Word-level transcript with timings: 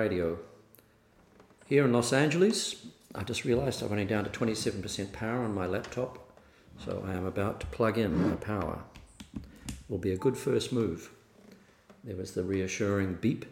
Radio. 0.00 0.38
Here 1.66 1.84
in 1.84 1.92
Los 1.92 2.14
Angeles, 2.14 2.86
I 3.14 3.22
just 3.22 3.44
realized 3.44 3.82
I'm 3.82 3.92
only 3.92 4.06
down 4.06 4.24
to 4.24 4.30
27% 4.30 5.12
power 5.12 5.44
on 5.44 5.54
my 5.54 5.66
laptop, 5.66 6.18
so 6.82 7.04
I 7.06 7.12
am 7.12 7.26
about 7.26 7.60
to 7.60 7.66
plug 7.66 7.98
in 7.98 8.30
my 8.30 8.36
power. 8.36 8.78
Will 9.90 9.98
be 9.98 10.12
a 10.12 10.16
good 10.16 10.38
first 10.38 10.72
move. 10.72 11.10
There 12.02 12.16
was 12.16 12.32
the 12.32 12.42
reassuring 12.42 13.18
beep. 13.20 13.44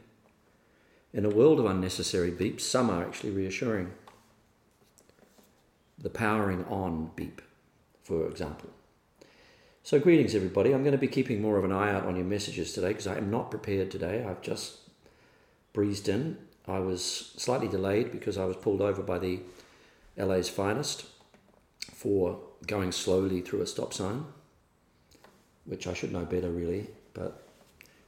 In 1.13 1.27
a 1.27 1.29
world 1.29 1.61
of 1.61 1.67
unnecessary 1.67 2.31
beeps, 2.31 2.63
some 2.63 2.89
are 2.89 3.05
actually 3.05 3.33
reassuring. 3.33 3.93
The 5.99 6.09
powering 6.09 6.65
on 6.65 7.11
beep, 7.15 7.43
for 8.03 8.27
example. 8.27 8.71
So, 9.83 10.01
greetings 10.01 10.35
everybody. 10.35 10.73
I'm 10.73 10.83
going 10.83 10.93
to 10.93 11.07
be 11.07 11.09
keeping 11.09 11.43
more 11.43 11.59
of 11.59 11.65
an 11.65 11.73
eye 11.73 11.93
out 11.93 12.07
on 12.07 12.17
your 12.17 12.25
messages 12.25 12.73
today 12.73 12.89
because 12.89 13.07
I 13.07 13.19
am 13.19 13.31
not 13.31 13.51
prepared 13.51 13.91
today. 13.91 14.25
I've 14.27 14.41
just 14.41 14.88
breezed 15.73 16.09
in. 16.09 16.39
I 16.67 16.79
was 16.81 17.33
slightly 17.37 17.69
delayed 17.69 18.13
because 18.13 18.37
I 18.37 18.45
was 18.45 18.57
pulled 18.57 18.83
over 18.83 19.03
by 19.03 19.19
the 19.19 19.41
LA's 20.17 20.49
finest 20.49 21.07
for 21.95 22.41
going 22.67 22.93
slowly 22.93 23.41
through 23.41 23.63
a 23.63 23.67
stop 23.67 23.95
sign, 23.95 24.25
which 25.65 25.87
I 25.87 25.95
should 25.95 26.13
know 26.13 26.25
better 26.25 26.51
really, 26.51 26.89
but 27.15 27.43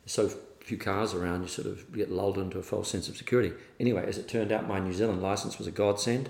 there's 0.02 0.12
so 0.12 0.28
few 0.60 0.76
cars 0.76 1.14
around, 1.14 1.42
you 1.42 1.48
sort 1.48 1.66
of 1.66 1.92
get 1.92 2.10
lulled 2.10 2.38
into 2.38 2.58
a 2.58 2.62
false 2.62 2.88
sense 2.88 3.08
of 3.08 3.16
security. 3.16 3.52
Anyway, 3.78 4.04
as 4.06 4.18
it 4.18 4.28
turned 4.28 4.52
out, 4.52 4.68
my 4.68 4.78
New 4.78 4.92
Zealand 4.92 5.22
license 5.22 5.58
was 5.58 5.66
a 5.66 5.70
godsend 5.70 6.28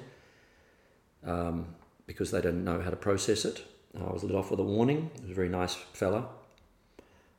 um, 1.26 1.66
because 2.06 2.30
they 2.30 2.40
didn't 2.40 2.64
know 2.64 2.80
how 2.80 2.90
to 2.90 2.96
process 2.96 3.44
it. 3.44 3.64
I 3.98 4.12
was 4.12 4.22
let 4.22 4.34
off 4.34 4.50
with 4.50 4.60
a 4.60 4.64
warning. 4.64 5.10
It 5.16 5.22
was 5.22 5.30
a 5.32 5.34
very 5.34 5.48
nice 5.48 5.74
fella. 5.74 6.28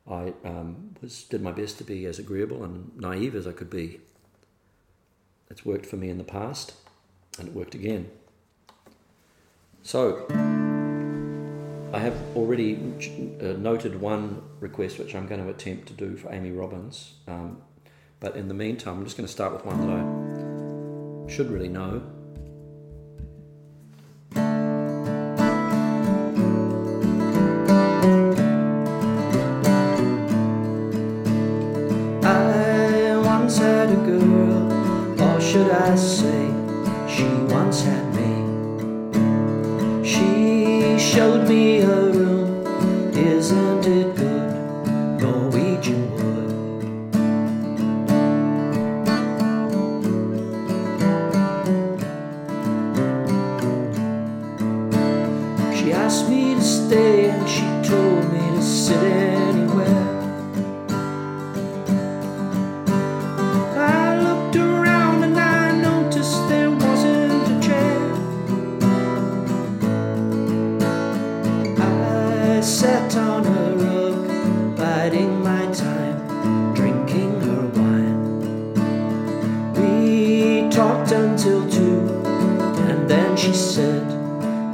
I 0.10 0.34
um, 0.44 0.96
was 1.02 1.24
did 1.24 1.42
my 1.42 1.52
best 1.52 1.78
to 1.78 1.84
be 1.84 2.06
as 2.06 2.20
agreeable 2.20 2.64
and 2.64 2.98
naive 2.98 3.36
as 3.36 3.48
I 3.48 3.52
could 3.52 3.70
be. 3.70 4.00
It's 5.50 5.66
worked 5.66 5.86
for 5.86 5.98
me 5.98 6.10
in 6.10 6.18
the 6.18 6.24
past, 6.24 6.74
and 7.38 7.48
it 7.48 7.54
worked 7.54 7.76
again. 7.76 8.10
So, 9.84 10.26
I 11.94 12.00
have 12.00 12.16
already 12.36 12.76
uh, 13.42 13.58
noted 13.58 14.00
one 14.00 14.42
request 14.60 14.98
which 14.98 15.14
I'm 15.14 15.28
going 15.28 15.44
to 15.44 15.50
attempt 15.50 15.88
to 15.88 15.94
do 15.94 16.16
for 16.16 16.32
Amy 16.32 16.52
Robbins. 16.52 17.16
Um, 17.28 17.62
but 18.22 18.36
in 18.36 18.48
the 18.48 18.54
meantime, 18.54 19.00
I'm 19.00 19.04
just 19.04 19.18
going 19.18 19.28
to 19.28 19.32
start 19.32 19.52
with 19.54 19.66
one 19.66 19.82
that 19.82 19.90
I 19.98 21.36
should 21.36 21.50
really 21.50 21.68
know. 21.68 22.02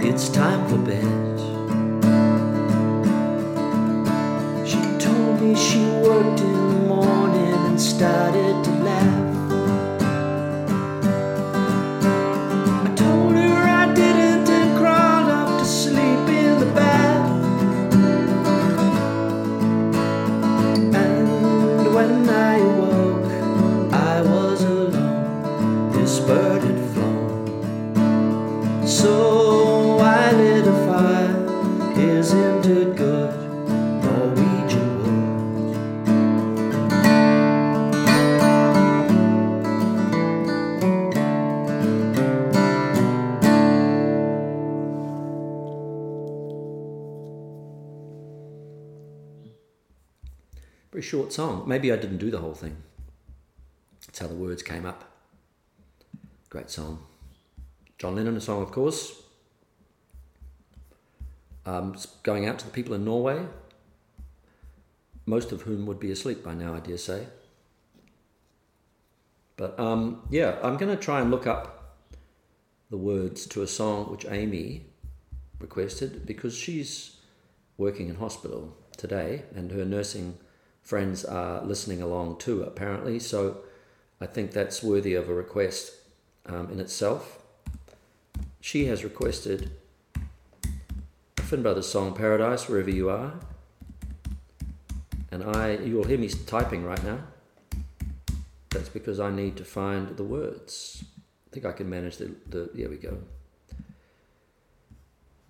it's 0.07 0.29
time 0.29 0.66
for 0.69 0.78
bed. 0.78 1.03
She 4.66 4.79
told 5.05 5.41
me 5.41 5.53
she 5.53 5.84
worked 6.08 6.47
short 51.08 51.32
song. 51.32 51.64
Maybe 51.68 51.92
I 51.92 51.96
didn't 51.96 52.18
do 52.18 52.30
the 52.30 52.40
whole 52.40 52.54
thing. 52.54 52.76
That's 54.06 54.20
how 54.20 54.28
the 54.28 54.36
words 54.36 54.62
came 54.62 54.86
up. 54.86 55.06
Great 56.50 56.70
song. 56.70 57.00
John 57.98 58.16
Lennon, 58.16 58.38
a 58.38 58.42
song, 58.42 58.62
of 58.62 58.72
course. 58.72 59.24
Um, 61.66 61.96
going 62.24 62.48
out 62.48 62.59
to 62.59 62.66
the 62.66 62.72
people 62.72 62.94
in 62.94 63.04
Norway, 63.04 63.46
most 65.26 65.52
of 65.52 65.64
whom 65.64 65.86
would 65.86 66.00
be 66.00 66.12
asleep 66.12 66.44
by 66.44 66.54
now, 66.54 66.76
I 66.76 66.80
dare 66.80 66.98
say. 66.98 67.28
But 69.58 69.80
um, 69.80 70.22
yeah, 70.30 70.58
I'm 70.62 70.78
going 70.78 70.96
to 70.96 71.02
try 71.02 71.20
and 71.20 71.32
look 71.32 71.48
up 71.48 71.98
the 72.90 72.98
words 72.98 73.46
to 73.48 73.62
a 73.64 73.68
song 73.68 74.06
which 74.12 74.26
Amy 74.30 74.86
requested 75.59 76.26
because 76.26 76.56
she's 76.56 77.18
working 77.78 78.08
in 78.08 78.16
hospital 78.16 78.78
today 78.96 79.44
and 79.56 79.72
her 79.72 79.84
nursing 79.84 80.38
friends 80.87 81.25
are 81.25 81.61
listening 81.66 82.01
along 82.01 82.37
too, 82.37 82.63
apparently. 82.63 83.19
So 83.19 83.57
I 84.22 84.25
think 84.25 84.51
that's 84.51 84.81
worthy 84.81 85.16
of 85.16 85.28
a 85.28 85.34
request 85.34 85.91
um, 86.45 86.72
in 86.72 86.79
itself. 86.79 87.43
She 88.61 88.85
has 88.85 89.03
requested 89.03 89.72
a 91.37 91.41
Finn 91.41 91.61
Brothers 91.61 91.87
song, 91.87 92.16
Paradise, 92.16 92.69
wherever 92.69 92.89
you 92.89 93.09
are. 93.09 93.34
And 95.29 95.43
I, 95.43 95.75
you'll 95.75 96.05
hear 96.05 96.17
me 96.17 96.29
typing 96.29 96.85
right 96.85 97.03
now. 97.03 97.19
That's 98.69 98.87
because 98.87 99.19
I 99.19 99.29
need 99.29 99.57
to 99.57 99.66
find 99.66 100.16
the 100.16 100.23
words. 100.23 101.03
I 101.51 101.53
think 101.53 101.66
I 101.66 101.73
can 101.73 101.89
manage 101.89 102.16
the, 102.16 102.34
the 102.47 102.69
there 102.73 102.89
we 102.89 102.95
go. 102.95 103.17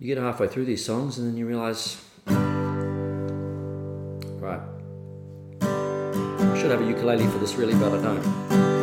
You 0.00 0.12
get 0.12 0.18
halfway 0.18 0.48
through 0.48 0.64
these 0.64 0.84
songs 0.84 1.16
and 1.16 1.28
then 1.28 1.36
you 1.36 1.46
realize, 1.46 2.04
right, 2.26 4.60
should 6.58 6.70
have 6.72 6.80
a 6.80 6.84
ukulele 6.84 7.26
for 7.28 7.38
this 7.38 7.54
really, 7.54 7.74
but 7.74 7.92
I 7.92 8.02
don't. 8.02 8.77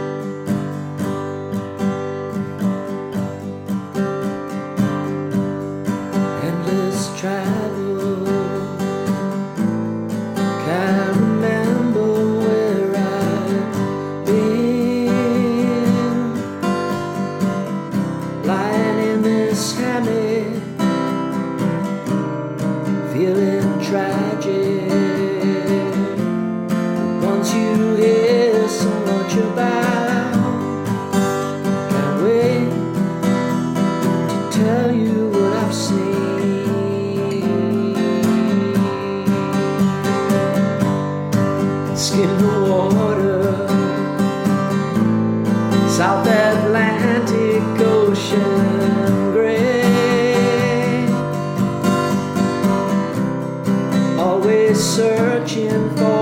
Searching 54.76 55.90
for 55.96 56.15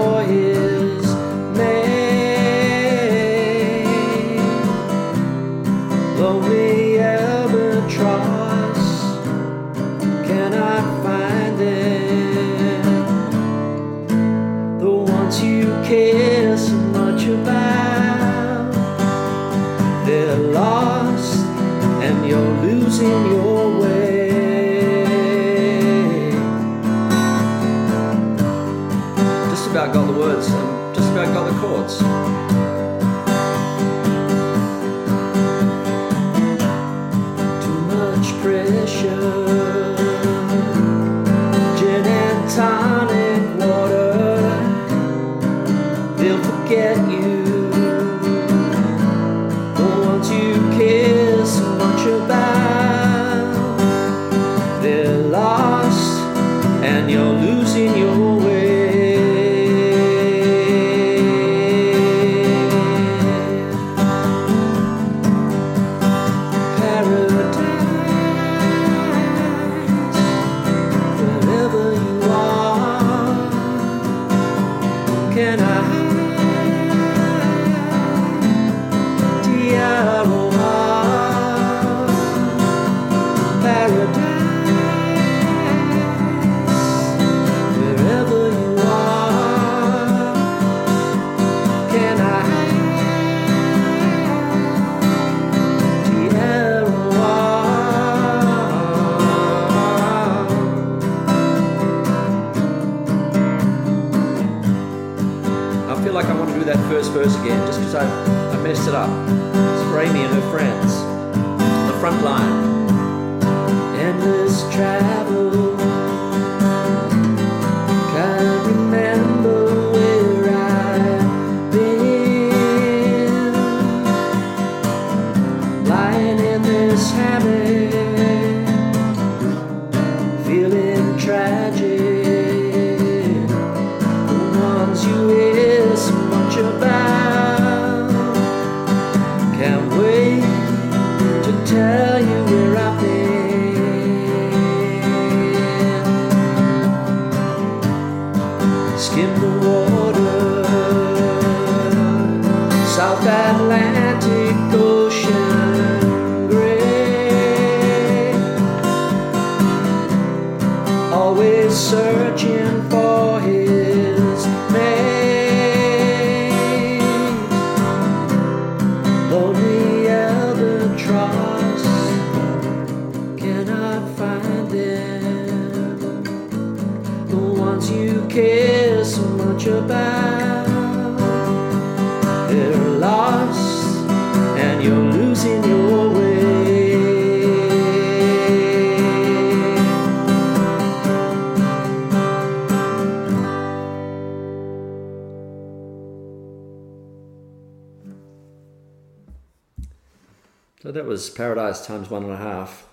times 201.81 202.09
one 202.09 202.23
and 202.23 202.31
a 202.31 202.37
half. 202.37 202.87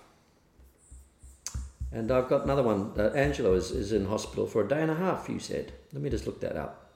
And 1.91 2.11
I've 2.11 2.29
got 2.29 2.43
another 2.43 2.63
one. 2.63 2.93
Uh, 2.97 3.09
Angela 3.15 3.51
is, 3.51 3.71
is 3.71 3.91
in 3.91 4.05
hospital 4.05 4.47
for 4.47 4.63
a 4.63 4.67
day 4.67 4.81
and 4.81 4.91
a 4.91 4.95
half, 4.95 5.27
you 5.27 5.39
said. 5.39 5.73
Let 5.91 6.01
me 6.01 6.09
just 6.09 6.25
look 6.25 6.39
that 6.41 6.55
up. 6.55 6.89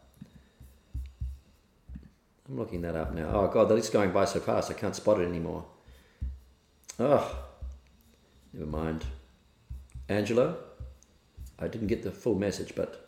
I'm 2.47 2.57
looking 2.57 2.81
that 2.81 2.95
up 2.95 3.13
now. 3.13 3.29
Oh, 3.33 3.47
God, 3.47 3.69
that 3.69 3.75
is 3.75 3.89
going 3.89 4.11
by 4.11 4.25
so 4.25 4.39
fast, 4.39 4.69
I 4.69 4.75
can't 4.75 4.95
spot 4.95 5.19
it 5.19 5.27
anymore. 5.27 5.65
Oh, 6.99 7.35
never 8.53 8.69
mind. 8.69 9.03
Angela, 10.07 10.55
I 11.59 11.67
didn't 11.67 11.87
get 11.87 12.03
the 12.03 12.11
full 12.11 12.35
message, 12.35 12.73
but 12.75 13.05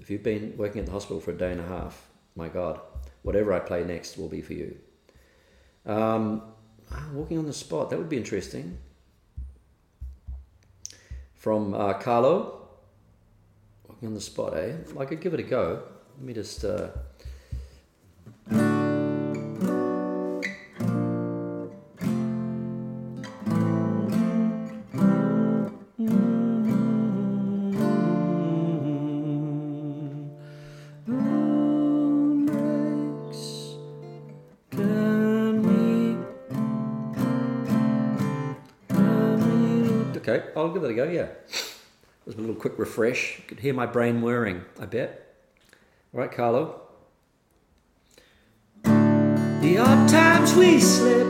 if 0.00 0.10
you've 0.10 0.22
been 0.22 0.54
working 0.56 0.80
at 0.80 0.86
the 0.86 0.92
hospital 0.92 1.20
for 1.20 1.32
a 1.32 1.36
day 1.36 1.52
and 1.52 1.60
a 1.60 1.66
half, 1.66 2.08
my 2.34 2.48
God, 2.48 2.80
whatever 3.22 3.52
I 3.52 3.60
play 3.60 3.84
next 3.84 4.16
will 4.16 4.28
be 4.28 4.40
for 4.40 4.54
you. 4.54 4.76
Um, 5.84 6.42
ah, 6.92 7.08
walking 7.12 7.38
on 7.38 7.46
the 7.46 7.52
spot, 7.52 7.90
that 7.90 7.98
would 7.98 8.08
be 8.08 8.16
interesting. 8.16 8.78
From 11.34 11.74
uh, 11.74 11.94
Carlo, 11.94 12.68
walking 13.88 14.08
on 14.08 14.14
the 14.14 14.20
spot, 14.20 14.56
eh? 14.56 14.74
I 14.98 15.04
could 15.04 15.20
give 15.20 15.34
it 15.34 15.40
a 15.40 15.44
go. 15.44 15.82
Let 16.16 16.26
me 16.26 16.32
just. 16.34 16.64
Uh, 16.64 16.88
I'll 40.68 40.74
give 40.74 40.84
it 40.84 40.90
a 40.90 40.94
go, 40.94 41.04
yeah. 41.04 41.22
It 41.22 42.26
was 42.26 42.34
a 42.34 42.40
little 42.40 42.54
quick 42.54 42.78
refresh. 42.78 43.38
You 43.38 43.44
could 43.44 43.60
hear 43.60 43.72
my 43.72 43.86
brain 43.86 44.20
whirring, 44.20 44.66
I 44.78 44.84
bet. 44.84 45.34
All 46.12 46.20
right, 46.20 46.30
Carlo. 46.30 46.82
The 48.82 49.78
odd 49.78 50.06
times 50.10 50.54
we 50.54 50.78
slip, 50.78 51.26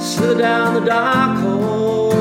slid 0.00 0.38
down 0.38 0.72
the 0.72 0.86
dark 0.86 1.38
hole. 1.40 2.12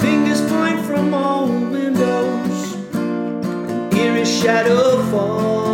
Fingers 0.00 0.42
point 0.50 0.80
from 0.80 1.14
old 1.14 1.70
windows, 1.70 2.74
an 2.94 3.96
eerie 3.96 4.26
shadow 4.26 5.02
falls. 5.04 5.67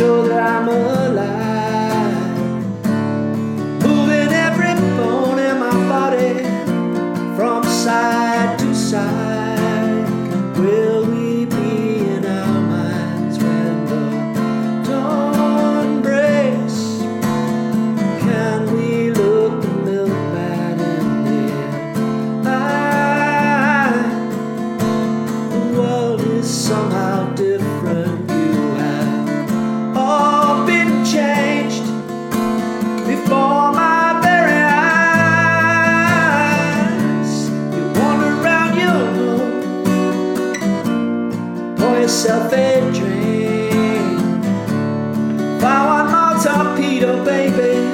Show 0.00 0.22
that 0.26 0.42
I'm 0.42 0.66
alive. 0.66 1.49
Yourself 42.10 42.52
a 42.52 42.80
drink. 42.92 44.18
Fire 45.60 45.86
one 45.94 46.10
more 46.10 46.36
torpedo, 46.42 47.24
baby. 47.24 47.86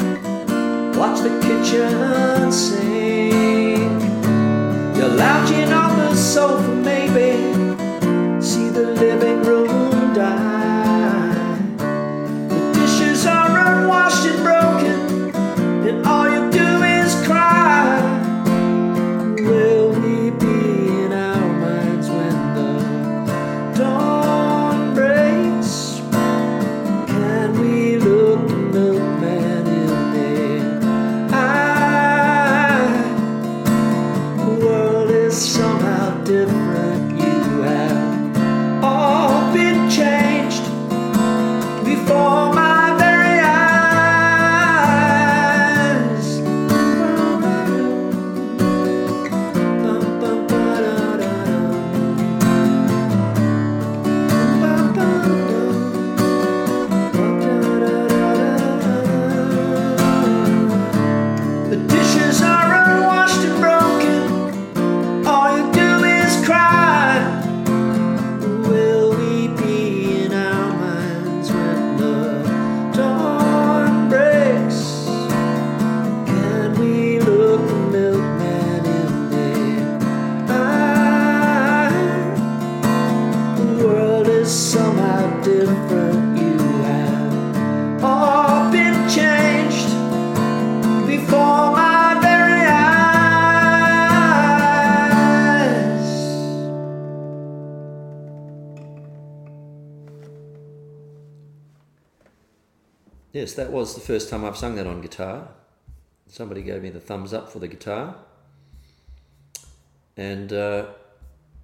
Watch 0.98 1.20
the 1.20 1.38
kitchen 1.44 2.50
sink. 2.50 4.02
You're 4.96 5.14
lounging 5.24 5.70
on 5.70 5.98
the 5.98 6.14
sofa, 6.16 6.82
Yes, 103.46 103.54
that 103.54 103.70
was 103.70 103.94
the 103.94 104.00
first 104.00 104.28
time 104.28 104.44
I've 104.44 104.56
sung 104.56 104.74
that 104.74 104.88
on 104.88 105.00
guitar. 105.00 105.46
Somebody 106.26 106.62
gave 106.62 106.82
me 106.82 106.90
the 106.90 106.98
thumbs 106.98 107.32
up 107.32 107.48
for 107.48 107.60
the 107.60 107.68
guitar. 107.68 108.16
And 110.16 110.52
uh, 110.52 110.86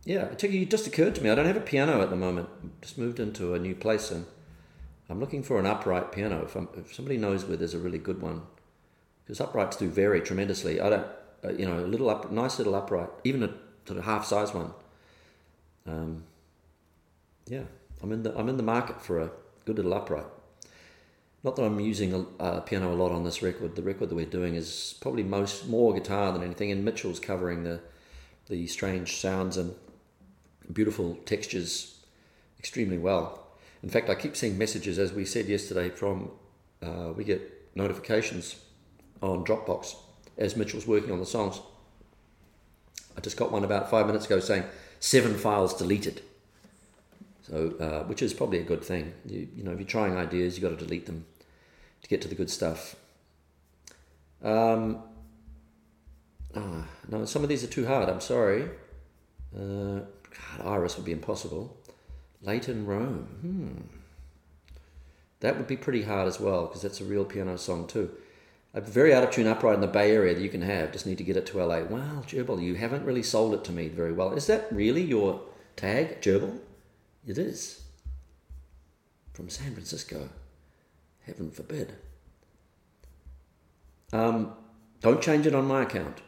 yeah, 0.05 0.27
it, 0.27 0.39
took, 0.39 0.53
it 0.53 0.71
just 0.71 0.87
occurred 0.87 1.17
to 1.17 1.21
me 1.25 1.29
I 1.29 1.35
don't 1.35 1.45
have 1.45 1.57
a 1.57 1.61
piano 1.61 2.01
at 2.01 2.09
the 2.09 2.15
moment. 2.15 2.49
Just 2.83 2.99
moved 2.99 3.19
into 3.19 3.55
a 3.55 3.59
new 3.59 3.75
place 3.75 4.13
and 4.13 4.27
I'm 5.11 5.19
looking 5.19 5.43
for 5.43 5.59
an 5.59 5.67
upright 5.67 6.13
piano. 6.13 6.45
If, 6.45 6.55
if 6.79 6.95
somebody 6.95 7.17
knows 7.17 7.45
where 7.45 7.57
there's 7.57 7.75
a 7.75 7.81
really 7.81 7.99
good 7.99 8.23
one, 8.23 8.43
because 9.25 9.41
uprights 9.41 9.77
do 9.77 9.89
vary 9.89 10.21
tremendously. 10.21 10.81
I 10.81 10.89
don't, 10.89 11.07
uh, 11.43 11.51
you 11.51 11.67
know, 11.67 11.81
a 11.81 11.91
little 11.91 12.09
up, 12.09 12.31
nice 12.31 12.59
little 12.59 12.77
upright, 12.77 13.09
even 13.25 13.43
a 13.43 13.53
sort 13.87 13.99
of 13.99 14.05
half 14.05 14.25
size 14.25 14.55
one. 14.55 14.71
Um, 15.89 16.23
yeah, 17.49 17.65
I'm 18.01 18.13
in 18.13 18.23
the 18.23 18.39
I'm 18.39 18.49
in 18.49 18.57
the 18.57 18.63
market 18.63 19.03
for 19.03 19.19
a 19.19 19.33
good 19.65 19.79
little 19.79 19.95
upright. 19.95 20.27
Not 21.45 21.57
that 21.57 21.65
I'm 21.65 21.81
using 21.81 22.15
a, 22.15 22.45
a 22.45 22.61
piano 22.61 22.93
a 22.93 22.95
lot 22.95 23.11
on 23.11 23.25
this 23.25 23.43
record. 23.43 23.75
The 23.75 23.83
record 23.83 24.11
that 24.11 24.15
we're 24.15 24.27
doing 24.27 24.55
is 24.55 24.95
probably 25.01 25.25
most 25.25 25.69
more 25.69 25.93
guitar 25.93 26.33
than 26.33 26.43
anything, 26.43 26.71
and 26.71 26.85
Mitchell's 26.85 27.21
covering 27.21 27.65
the 27.65 27.81
the 28.49 28.67
strange 28.67 29.17
sounds 29.17 29.57
and 29.57 29.75
beautiful 30.73 31.15
textures 31.25 32.01
extremely 32.59 32.99
well. 32.99 33.47
In 33.83 33.89
fact, 33.89 34.11
I 34.11 34.15
keep 34.15 34.37
seeing 34.37 34.59
messages, 34.59 34.99
as 34.99 35.13
we 35.13 35.25
said 35.25 35.47
yesterday, 35.47 35.91
from 35.91 36.31
uh, 36.83 37.13
we 37.17 37.25
get 37.25 37.71
notifications 37.75 38.57
on 39.23 39.45
Dropbox 39.45 39.95
as 40.39 40.57
Mitchell's 40.57 40.87
working 40.87 41.13
on 41.13 41.19
the 41.19 41.27
songs. 41.27 41.61
I 43.17 43.21
just 43.21 43.37
got 43.37 43.53
one 43.53 43.65
about 43.65 43.91
five 43.91 44.07
minutes 44.07 44.27
ago 44.27 44.41
saying 44.41 44.65
seven 45.01 45.37
files 45.37 45.75
deleted. 45.75 46.23
So, 47.43 47.75
uh, 47.81 48.07
which 48.07 48.23
is 48.23 48.33
probably 48.33 48.61
a 48.61 48.65
good 48.65 48.85
thing. 48.85 49.13
You, 49.27 49.49
you 49.55 49.65
know, 49.65 49.73
if 49.73 49.79
you're 49.79 49.87
trying 49.87 50.17
ideas, 50.17 50.57
you've 50.57 50.69
got 50.69 50.79
to 50.79 50.85
delete 50.85 51.07
them 51.07 51.27
to 52.03 52.09
get 52.09 52.23
to 52.23 52.29
the 52.29 52.35
good 52.35 52.51
stuff. 52.51 52.97
Um, 54.43 55.03
ah, 56.55 56.87
no, 57.09 57.25
some 57.25 57.43
of 57.43 57.49
these 57.49 57.65
are 57.65 57.69
too 57.69 57.87
hard. 57.87 58.09
I'm 58.09 58.21
sorry. 58.21 58.69
Uh, 59.57 60.01
God, 60.59 60.65
Iris 60.67 60.97
would 60.97 61.05
be 61.05 61.13
impossible. 61.13 61.77
Late 62.43 62.69
in 62.69 62.87
Rome. 62.87 63.27
Hmm. 63.41 63.99
That 65.41 65.57
would 65.57 65.67
be 65.67 65.77
pretty 65.77 66.03
hard 66.03 66.29
as 66.29 66.39
well 66.39 66.67
because 66.67 66.83
that's 66.83 67.01
a 67.01 67.05
real 67.05 67.25
piano 67.25 67.57
song 67.59 67.89
too. 67.89 68.11
A 68.75 68.81
very 68.81 69.13
out 69.13 69.25
of 69.25 69.31
tune 69.31 69.47
upright 69.47 69.75
in 69.75 69.81
the 69.81 69.87
Bay 69.87 70.13
Area 70.13 70.35
that 70.35 70.41
you 70.41 70.49
can 70.49 70.63
have. 70.63 70.93
Just 70.93 71.05
need 71.05 71.19
to 71.19 71.25
get 71.25 71.37
it 71.37 71.47
to 71.47 71.63
LA. 71.63 71.81
Wow, 71.81 72.23
Gerbil, 72.27 72.63
you 72.63 72.75
haven't 72.75 73.05
really 73.05 73.23
sold 73.23 73.53
it 73.53 73.65
to 73.65 73.73
me 73.73 73.89
very 73.89 74.13
well. 74.13 74.33
Is 74.33 74.47
that 74.47 74.73
really 74.73 75.03
your 75.03 75.43
tag, 75.77 76.23
Gerbil? 76.23 76.59
It 77.27 77.39
is. 77.39 77.83
From 79.33 79.49
San 79.49 79.73
Francisco. 79.73 80.29
Heaven 81.27 81.51
forbid. 81.51 81.95
Um, 84.13 84.53
don't 85.01 85.23
change 85.23 85.47
it 85.47 85.55
on 85.55 85.67
my 85.67 85.83
account. 85.83 86.21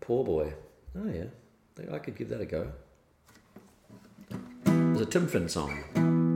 Poor 0.00 0.24
boy. 0.24 0.54
Oh, 0.98 1.08
yeah. 1.08 1.24
I 1.92 1.98
could 1.98 2.16
give 2.16 2.30
that 2.30 2.40
a 2.40 2.46
go. 2.46 2.72
There's 4.64 5.00
a 5.00 5.06
Tim 5.06 5.28
Finn 5.28 5.48
song. 5.48 6.35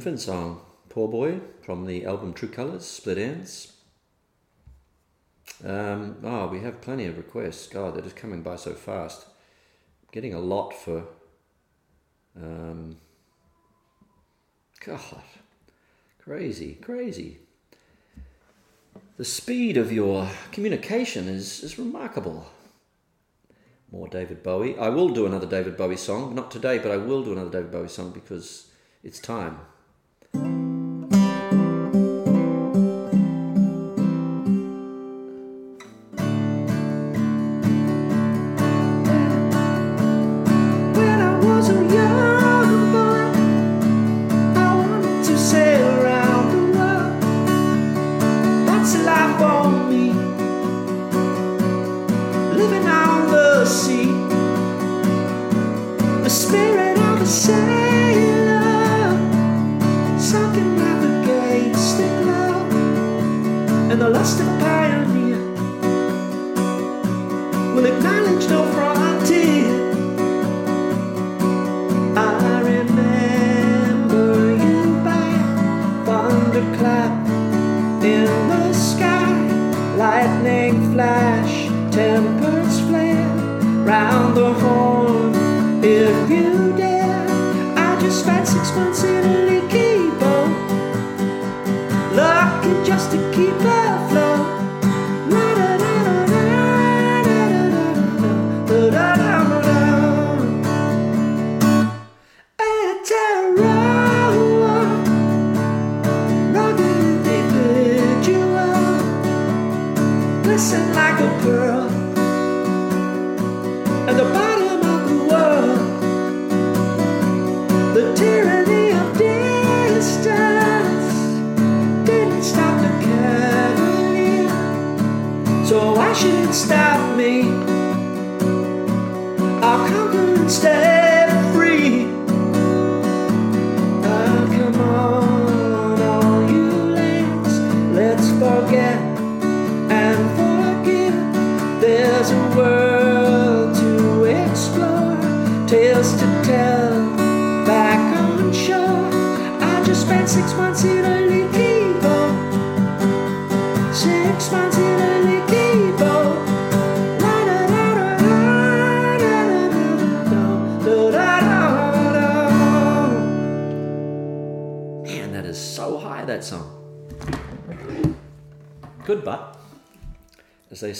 Finn 0.00 0.18
song, 0.18 0.60
Poor 0.88 1.08
Boy, 1.08 1.40
from 1.62 1.86
the 1.86 2.04
album 2.04 2.32
True 2.32 2.48
Colours, 2.48 2.84
Split 2.84 3.18
Enz. 3.18 3.72
Um, 5.64 6.16
oh, 6.24 6.48
we 6.48 6.60
have 6.60 6.80
plenty 6.80 7.06
of 7.06 7.16
requests. 7.16 7.66
God, 7.66 7.94
they're 7.94 8.02
just 8.02 8.16
coming 8.16 8.42
by 8.42 8.56
so 8.56 8.74
fast. 8.74 9.26
Getting 10.10 10.34
a 10.34 10.40
lot 10.40 10.72
for. 10.74 11.04
Um, 12.36 12.96
God, 14.84 15.22
crazy, 16.18 16.74
crazy. 16.74 17.38
The 19.16 19.24
speed 19.24 19.76
of 19.76 19.92
your 19.92 20.28
communication 20.50 21.28
is, 21.28 21.62
is 21.62 21.78
remarkable. 21.78 22.46
More 23.90 24.08
David 24.08 24.42
Bowie. 24.42 24.76
I 24.78 24.88
will 24.88 25.10
do 25.10 25.26
another 25.26 25.46
David 25.46 25.76
Bowie 25.76 25.96
song. 25.96 26.34
Not 26.34 26.50
today, 26.50 26.78
but 26.78 26.90
I 26.90 26.96
will 26.96 27.22
do 27.22 27.32
another 27.32 27.50
David 27.50 27.70
Bowie 27.70 27.88
song 27.88 28.10
because 28.10 28.70
it's 29.02 29.20
time. 29.20 29.58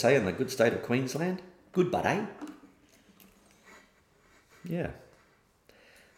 Say 0.03 0.17
in 0.17 0.25
the 0.25 0.33
good 0.33 0.51
state 0.51 0.73
of 0.73 0.83
Queensland. 0.83 1.41
Good 1.71 1.89
butt, 1.89 2.05
eh? 2.05 2.25
Yeah. 4.65 4.91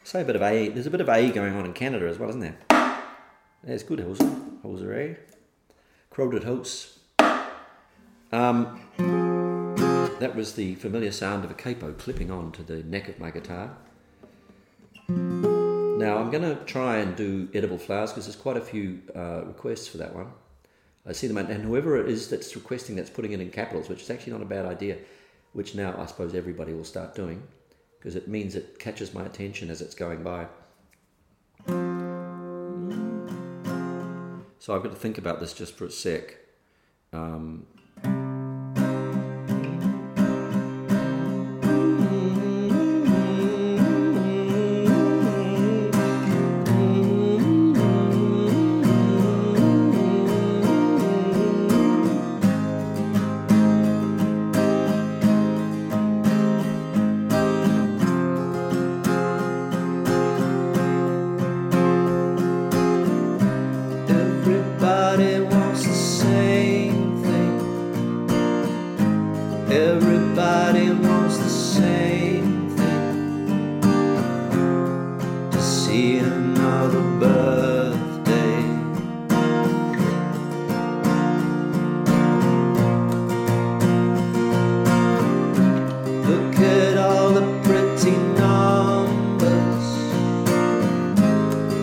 Say 0.04 0.22
a 0.22 0.26
bit 0.26 0.36
of 0.36 0.42
A. 0.42 0.70
There's 0.70 0.88
a 0.88 0.90
bit 0.90 1.02
of 1.02 1.10
A 1.10 1.30
going 1.30 1.56
on 1.56 1.66
in 1.66 1.74
Canada 1.74 2.08
as 2.08 2.18
well, 2.18 2.30
isn't 2.30 2.42
there? 2.42 2.58
There's 3.64 3.84
good 3.84 4.00
Hilser. 4.00 4.64
Hilser, 4.64 4.92
eh? 4.98 5.14
Crowded 6.10 6.46
House. 6.46 6.98
Um, 8.32 8.82
that 10.20 10.34
was 10.36 10.56
the 10.56 10.74
familiar 10.76 11.12
sound 11.12 11.46
of 11.46 11.52
a 11.52 11.54
capo 11.54 11.94
clipping 11.94 12.32
on 12.32 12.54
to 12.54 12.64
the 12.64 12.82
neck 12.82 13.08
of 13.08 13.20
my 13.20 13.30
guitar. 13.30 13.78
Now 15.08 16.18
I'm 16.18 16.32
going 16.32 16.42
to 16.42 16.56
try 16.66 16.98
and 16.98 17.16
do 17.16 17.50
edible 17.54 17.78
flowers 17.78 18.10
because 18.10 18.26
there's 18.26 18.36
quite 18.36 18.58
a 18.58 18.62
few 18.62 19.02
uh, 19.16 19.44
requests 19.46 19.88
for 19.88 19.98
that 20.00 20.16
one. 20.16 20.32
I 21.08 21.14
see 21.14 21.28
them, 21.28 21.38
and 21.38 21.64
whoever 21.64 21.98
it 21.98 22.10
is 22.10 22.30
that's 22.30 22.56
requesting 22.56 22.96
that's 22.96 23.10
putting 23.10 23.32
it 23.32 23.40
in 23.40 23.52
capitals, 23.52 23.90
which 23.90 24.02
is 24.02 24.10
actually 24.10 24.34
not 24.34 24.42
a 24.42 24.46
bad 24.46 24.66
idea, 24.66 24.98
which 25.54 25.76
now 25.76 25.96
I 25.98 26.06
suppose 26.08 26.34
everybody 26.34 26.74
will 26.74 26.84
start 26.84 27.14
doing 27.16 27.44
because 28.00 28.16
it 28.16 28.28
means 28.28 28.56
it 28.56 28.78
catches 28.80 29.14
my 29.14 29.26
attention 29.26 29.70
as 29.70 29.82
it's 29.82 29.96
going 29.96 30.24
by. 30.24 30.48
So 34.60 34.76
I've 34.76 34.82
got 34.82 34.92
to 34.92 34.96
think 34.96 35.18
about 35.18 35.40
this 35.40 35.54
just 35.54 35.76
for 35.78 35.86
a 35.86 35.92
sec. 35.92 36.38
Um, 37.14 37.68
Look 86.28 86.58
at 86.58 86.98
all 86.98 87.30
the 87.34 87.46
pretty 87.62 88.18
numbers. 88.34 89.88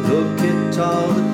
Look 0.09 0.41
at 0.41 0.79
all 0.79 1.13
the 1.13 1.32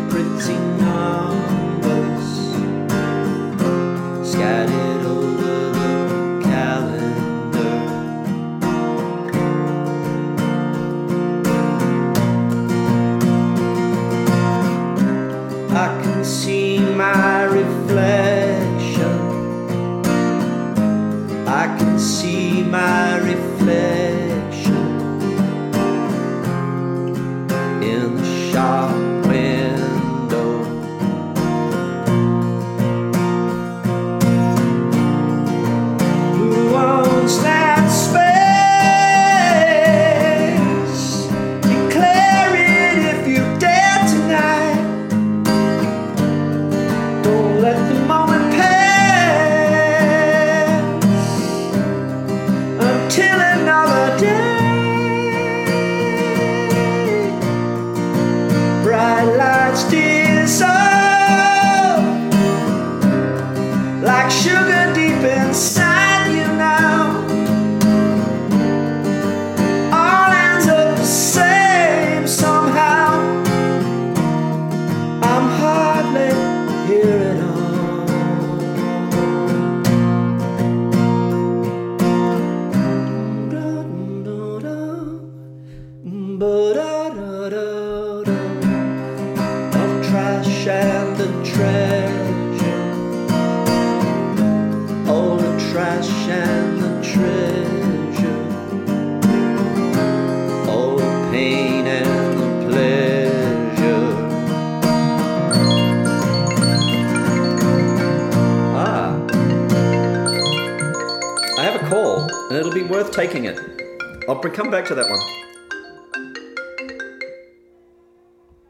I'll 114.48 114.54
come 114.54 114.70
back 114.70 114.87
to 114.87 114.94
that 114.94 115.11
one. 115.11 115.20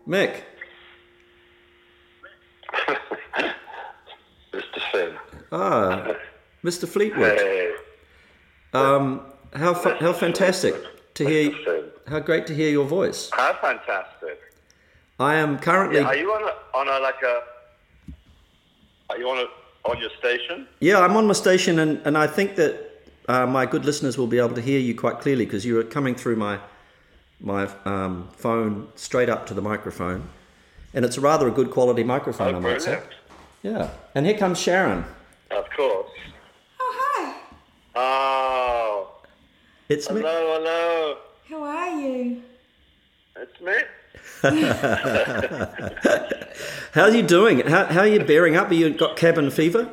Mick. 0.09 0.43
Mr. 4.53 4.81
Finn. 4.91 5.15
Ah, 5.53 6.15
Mr. 6.65 6.89
Fleetwood. 6.89 7.39
Hey, 7.39 7.75
Um, 8.73 9.21
how 9.55 9.73
fa- 9.73 9.99
how 10.01 10.13
fantastic 10.13 10.75
to 11.15 11.25
hear. 11.25 11.53
How 12.09 12.19
great 12.19 12.49
to 12.49 12.55
hear 12.57 12.71
your 12.71 12.85
voice. 12.85 13.31
How 13.33 13.53
fantastic. 13.61 14.41
I 15.21 15.37
am 15.37 15.61
currently. 15.61 16.01
Are 16.01 16.17
you 16.17 16.33
on 16.33 16.43
a, 16.43 16.77
on 16.77 16.89
a 16.89 16.99
like 16.99 17.23
a? 17.23 17.43
Are 19.11 19.19
you 19.19 19.29
on 19.29 19.39
a 19.39 19.89
on 19.89 20.01
your 20.01 20.11
station? 20.19 20.67
Yeah, 20.81 20.99
I'm 20.99 21.17
on 21.17 21.29
my 21.29 21.35
station, 21.35 21.79
and, 21.79 22.01
and 22.05 22.19
I 22.19 22.27
think 22.27 22.57
that 22.57 22.88
uh, 23.29 23.47
my 23.47 23.67
good 23.67 23.85
listeners 23.85 24.19
will 24.19 24.27
be 24.27 24.39
able 24.39 24.55
to 24.55 24.61
hear 24.61 24.81
you 24.81 24.95
quite 24.95 25.21
clearly 25.21 25.45
because 25.45 25.65
you 25.65 25.79
are 25.79 25.85
coming 25.85 26.15
through 26.15 26.37
my 26.37 26.59
my 27.41 27.69
um, 27.85 28.29
phone 28.33 28.89
straight 28.97 29.29
up 29.29 29.47
to 29.47 29.55
the 29.55 29.63
microphone, 29.63 30.29
and 30.93 31.05
it's 31.05 31.19
rather 31.19 31.47
a 31.47 31.53
good 31.53 31.71
quality 31.71 32.03
microphone, 32.03 32.55
I 32.55 32.59
Oh, 32.59 32.61
might 32.61 32.83
say. 32.83 33.01
Yeah, 33.63 33.91
and 34.15 34.27
here 34.27 34.37
comes 34.37 34.59
Sharon. 34.59 35.05
Of 35.51 35.69
course. 35.77 36.11
Oh, 36.81 36.95
hi. 37.01 37.35
Oh, 37.95 39.11
It's 39.89 40.11
me. 40.11 40.21
hello, 40.21 40.59
hello. 40.59 41.17
How 41.49 41.63
are 41.63 42.01
you? 42.01 42.43
It's 43.37 43.61
me. 43.61 43.75
How 46.93 47.03
are 47.03 47.11
you 47.11 47.23
doing? 47.23 47.61
How, 47.61 47.85
how 47.87 48.01
are 48.01 48.07
you 48.07 48.25
bearing 48.25 48.57
up? 48.57 48.65
Have 48.69 48.73
you 48.73 48.91
got 48.91 49.17
cabin 49.17 49.51
fever? 49.51 49.89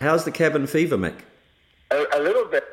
How's 0.00 0.24
the 0.24 0.30
cabin 0.32 0.66
fever, 0.66 0.96
Mick? 0.96 1.14
A, 1.90 2.04
a 2.14 2.20
little 2.20 2.46
bit. 2.46 2.64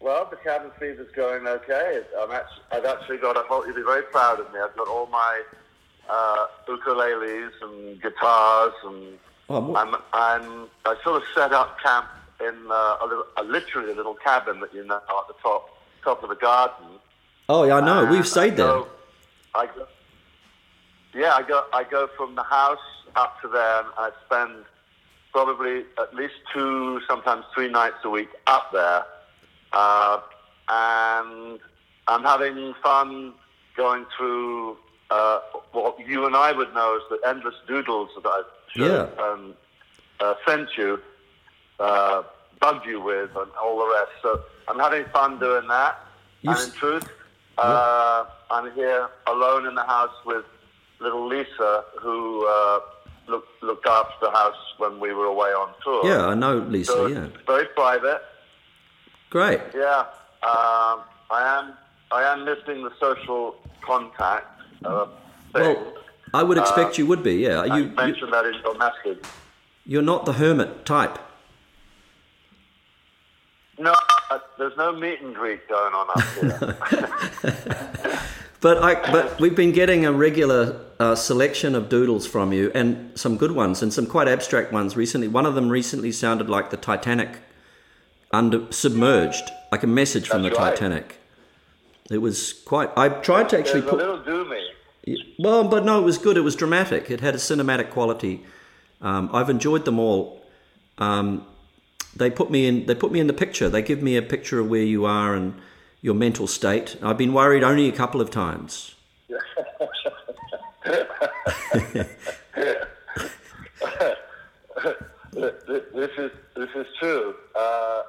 Well, 0.00 0.26
the 0.28 0.36
cabin 0.36 0.70
fever's 0.80 1.10
going 1.14 1.46
okay. 1.46 2.02
I'm 2.20 2.30
actually, 2.32 2.64
I've 2.72 2.84
actually 2.84 3.18
got 3.18 3.36
a 3.36 3.42
whole. 3.48 3.64
You'll 3.64 3.76
be 3.76 3.82
very 3.82 4.02
proud 4.02 4.40
of 4.40 4.52
me. 4.52 4.58
I've 4.58 4.76
got 4.76 4.88
all 4.88 5.06
my 5.06 5.42
uh, 6.10 6.46
ukuleles 6.68 7.52
and 7.62 8.02
guitars, 8.02 8.72
and 8.84 9.18
Oh, 9.48 9.74
I'm, 9.76 9.94
I'm. 10.12 10.68
I 10.86 10.96
sort 11.04 11.22
of 11.22 11.28
set 11.34 11.52
up 11.52 11.78
camp 11.80 12.06
in 12.40 12.54
uh, 12.70 12.96
a 13.02 13.06
little, 13.06 13.24
a, 13.36 13.42
literally 13.44 13.92
a 13.92 13.94
little 13.94 14.14
cabin 14.14 14.60
that 14.60 14.72
you 14.74 14.84
know 14.84 14.96
at 14.96 15.28
the 15.28 15.34
top, 15.42 15.68
top 16.02 16.22
of 16.22 16.28
the 16.30 16.36
garden. 16.36 16.86
oh 17.48 17.64
yeah, 17.64 17.76
I 17.76 17.80
know. 17.80 18.10
We've 18.10 18.26
stayed 18.26 18.56
there. 18.56 18.66
go- 18.66 18.88
I 19.54 19.66
go, 19.66 19.86
yeah, 21.14 21.34
I 21.34 21.42
go. 21.42 21.64
I 21.74 21.84
go 21.84 22.08
from 22.16 22.34
the 22.34 22.42
house 22.44 22.78
up 23.14 23.40
to 23.42 23.48
there, 23.48 23.80
and 23.80 23.88
I 23.98 24.10
spend 24.26 24.64
probably 25.32 25.84
at 25.98 26.14
least 26.14 26.34
two, 26.52 27.00
sometimes 27.08 27.44
three 27.54 27.68
nights 27.68 27.96
a 28.04 28.10
week 28.10 28.28
up 28.46 28.70
there, 28.72 29.04
uh, 29.72 30.20
and 30.68 31.58
I'm 32.06 32.22
having 32.22 32.74
fun 32.82 33.32
going 33.76 34.04
through 34.16 34.76
uh, 35.10 35.40
what 35.72 35.98
you 36.06 36.26
and 36.26 36.36
I 36.36 36.52
would 36.52 36.72
know 36.74 36.96
as 36.96 37.02
the 37.10 37.28
endless 37.28 37.54
doodles 37.66 38.10
that 38.16 38.26
I've 38.28 38.44
shown, 38.76 38.90
Yeah. 39.18 39.22
um, 39.24 39.54
uh, 40.20 40.34
sent 40.46 40.68
you, 40.76 41.00
uh, 41.80 42.22
bugged 42.60 42.86
you 42.86 43.00
with, 43.00 43.30
and 43.36 43.50
all 43.60 43.78
the 43.78 43.92
rest. 43.92 44.12
So 44.22 44.40
I'm 44.68 44.78
having 44.78 45.04
fun 45.06 45.38
doing 45.38 45.66
that. 45.68 45.98
You 46.42 46.50
and 46.50 46.58
s- 46.58 46.66
in 46.66 46.72
truth, 46.72 47.08
uh, 47.58 48.24
I'm 48.50 48.72
here 48.72 49.08
alone 49.26 49.66
in 49.66 49.74
the 49.74 49.84
house 49.84 50.14
with 50.24 50.44
little 51.00 51.26
Lisa, 51.26 51.84
who 52.00 52.46
uh, 53.34 53.40
looked 53.66 53.86
after 53.86 54.14
the 54.26 54.30
house 54.30 54.56
when 54.78 55.00
we 55.00 55.12
were 55.12 55.26
away 55.26 55.50
on 55.50 55.68
tour. 55.84 56.00
Yeah, 56.04 56.26
I 56.26 56.34
know 56.34 56.58
Lisa. 56.58 56.92
So 56.92 57.06
Yeah, 57.06 57.28
very 57.46 57.66
private. 57.74 58.22
great. 59.30 59.60
Yeah, 59.74 60.00
um, 60.42 61.00
I 61.30 61.40
am. 61.58 61.72
I 62.10 62.22
am 62.32 62.44
missing 62.44 62.84
the 62.84 62.92
social 63.00 63.56
contact. 63.80 64.46
Uh. 64.84 65.06
Well, 65.54 65.94
I 66.34 66.42
would 66.42 66.58
expect 66.58 66.98
you 66.98 67.06
would 67.06 67.22
be. 67.22 67.34
Yeah, 67.36 67.64
you 67.64 67.74
you, 67.74 67.82
you 67.88 67.96
mentioned 67.96 68.32
that 68.32 68.44
in 68.46 68.54
your 68.54 68.76
message. 68.76 69.24
you're 69.86 70.02
not 70.02 70.24
the 70.26 70.34
hermit 70.34 70.84
type. 70.84 71.18
No, 73.78 73.94
uh, 74.30 74.38
there's 74.58 74.76
no 74.76 74.92
meet 74.94 75.20
and 75.22 75.34
greet 75.34 75.66
going 75.68 75.94
on 75.94 76.06
up 76.14 76.22
here. 77.40 78.18
But 78.62 78.78
I, 78.80 78.94
but 79.10 79.40
we've 79.40 79.56
been 79.56 79.72
getting 79.72 80.06
a 80.06 80.12
regular 80.12 80.80
uh, 81.02 81.16
selection 81.16 81.74
of 81.74 81.88
doodles 81.88 82.28
from 82.28 82.52
you, 82.52 82.70
and 82.76 83.18
some 83.18 83.36
good 83.36 83.50
ones, 83.52 83.82
and 83.82 83.92
some 83.92 84.06
quite 84.06 84.28
abstract 84.28 84.72
ones 84.72 84.96
recently. 84.96 85.26
One 85.26 85.46
of 85.46 85.56
them 85.56 85.68
recently 85.68 86.12
sounded 86.12 86.48
like 86.48 86.70
the 86.70 86.76
Titanic 86.76 87.40
under 88.30 88.70
submerged, 88.70 89.50
like 89.72 89.82
a 89.82 89.88
message 89.88 90.28
from 90.28 90.42
That's 90.42 90.54
the 90.54 90.62
right. 90.62 90.70
Titanic. 90.70 91.18
It 92.08 92.18
was 92.18 92.52
quite. 92.52 92.90
I 92.96 93.08
tried 93.08 93.48
to 93.48 93.58
actually 93.58 93.80
There's 93.80 93.94
a 93.94 93.96
put. 93.96 93.98
little 93.98 94.20
doomy. 94.20 94.62
Well, 95.40 95.64
but 95.64 95.84
no, 95.84 95.98
it 95.98 96.04
was 96.04 96.18
good. 96.18 96.36
It 96.36 96.42
was 96.42 96.54
dramatic. 96.54 97.10
It 97.10 97.20
had 97.20 97.34
a 97.34 97.38
cinematic 97.38 97.90
quality. 97.90 98.44
Um, 99.00 99.28
I've 99.32 99.50
enjoyed 99.50 99.84
them 99.84 99.98
all. 99.98 100.40
Um, 100.98 101.44
they 102.14 102.30
put 102.30 102.48
me 102.48 102.68
in. 102.68 102.86
They 102.86 102.94
put 102.94 103.10
me 103.10 103.18
in 103.18 103.26
the 103.26 103.32
picture. 103.32 103.68
They 103.68 103.82
give 103.82 104.02
me 104.02 104.16
a 104.16 104.22
picture 104.22 104.60
of 104.60 104.68
where 104.68 104.84
you 104.84 105.04
are 105.04 105.34
and 105.34 105.54
your 106.00 106.14
mental 106.14 106.46
state. 106.46 106.96
I've 107.02 107.18
been 107.18 107.32
worried 107.32 107.64
only 107.64 107.88
a 107.88 107.92
couple 107.92 108.20
of 108.20 108.30
times. 108.30 108.94
Th- 110.92 111.06
th- 115.66 115.84
This 115.94 116.10
is 116.18 116.30
this 116.56 116.68
is 116.74 116.86
true, 117.00 117.34
uh, 117.58 118.02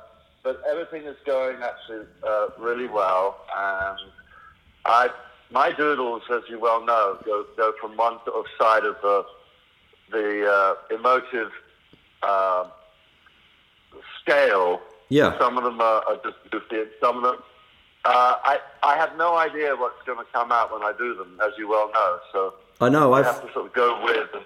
but 0.43 0.61
everything 0.69 1.03
is 1.03 1.15
going 1.25 1.57
actually 1.61 2.05
uh, 2.27 2.47
really 2.59 2.87
well, 2.87 3.37
and 3.55 3.97
I 4.85 5.09
my 5.51 5.71
doodles, 5.71 6.23
as 6.33 6.41
you 6.49 6.59
well 6.59 6.83
know, 6.85 7.17
go 7.25 7.45
go 7.55 7.73
from 7.79 7.95
one 7.95 8.17
sort 8.25 8.37
of 8.37 8.45
side 8.59 8.83
of 8.85 8.95
the 9.01 9.25
the 10.11 10.45
uh, 10.51 10.95
emotive 10.95 11.51
uh, 12.23 12.65
scale. 14.21 14.81
Yeah. 15.09 15.37
Some 15.39 15.57
of 15.57 15.63
them 15.63 15.79
are, 15.79 16.03
are 16.07 16.15
just 16.23 16.37
goofy, 16.51 16.81
and 16.81 16.89
some 17.01 17.17
of 17.17 17.23
them. 17.23 17.37
Uh, 18.05 18.35
I 18.43 18.59
I 18.83 18.97
have 18.97 19.15
no 19.17 19.37
idea 19.37 19.75
what's 19.75 20.01
going 20.05 20.17
to 20.17 20.25
come 20.33 20.51
out 20.51 20.73
when 20.73 20.81
I 20.83 20.91
do 20.97 21.15
them, 21.15 21.39
as 21.41 21.51
you 21.57 21.69
well 21.69 21.89
know. 21.93 22.19
So 22.33 22.53
I 22.81 22.89
know. 22.89 23.13
I 23.13 23.19
I've 23.19 23.25
have 23.25 23.47
to 23.47 23.53
sort 23.53 23.65
of 23.67 23.73
go 23.73 24.03
with 24.03 24.29
and 24.33 24.45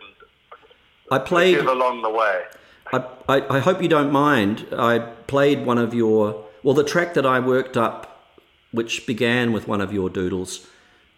I 1.11 1.19
played. 1.19 1.55
give 1.55 1.67
along 1.67 2.01
the 2.01 2.09
way. 2.09 2.43
I, 2.93 3.03
I, 3.27 3.57
I 3.57 3.59
hope 3.59 3.81
you 3.81 3.87
don't 3.87 4.11
mind. 4.11 4.67
I 4.71 4.99
played 4.99 5.65
one 5.65 5.77
of 5.77 5.93
your 5.93 6.45
well, 6.63 6.73
the 6.73 6.83
track 6.83 7.13
that 7.13 7.25
I 7.25 7.39
worked 7.39 7.77
up, 7.77 8.33
which 8.71 9.05
began 9.05 9.53
with 9.53 9.67
one 9.67 9.79
of 9.79 9.93
your 9.93 10.09
doodles, 10.09 10.67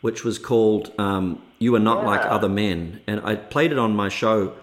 which 0.01 0.23
was 0.23 0.37
called 0.37 0.93
um, 0.99 1.41
"You 1.57 1.75
Are 1.75 1.79
Not 1.79 2.05
Like 2.05 2.21
Other 2.21 2.49
Men," 2.49 3.01
and 3.07 3.21
I 3.23 3.35
played 3.35 3.71
it 3.71 3.79
on 3.79 3.95
my 3.95 4.09
show 4.09 4.53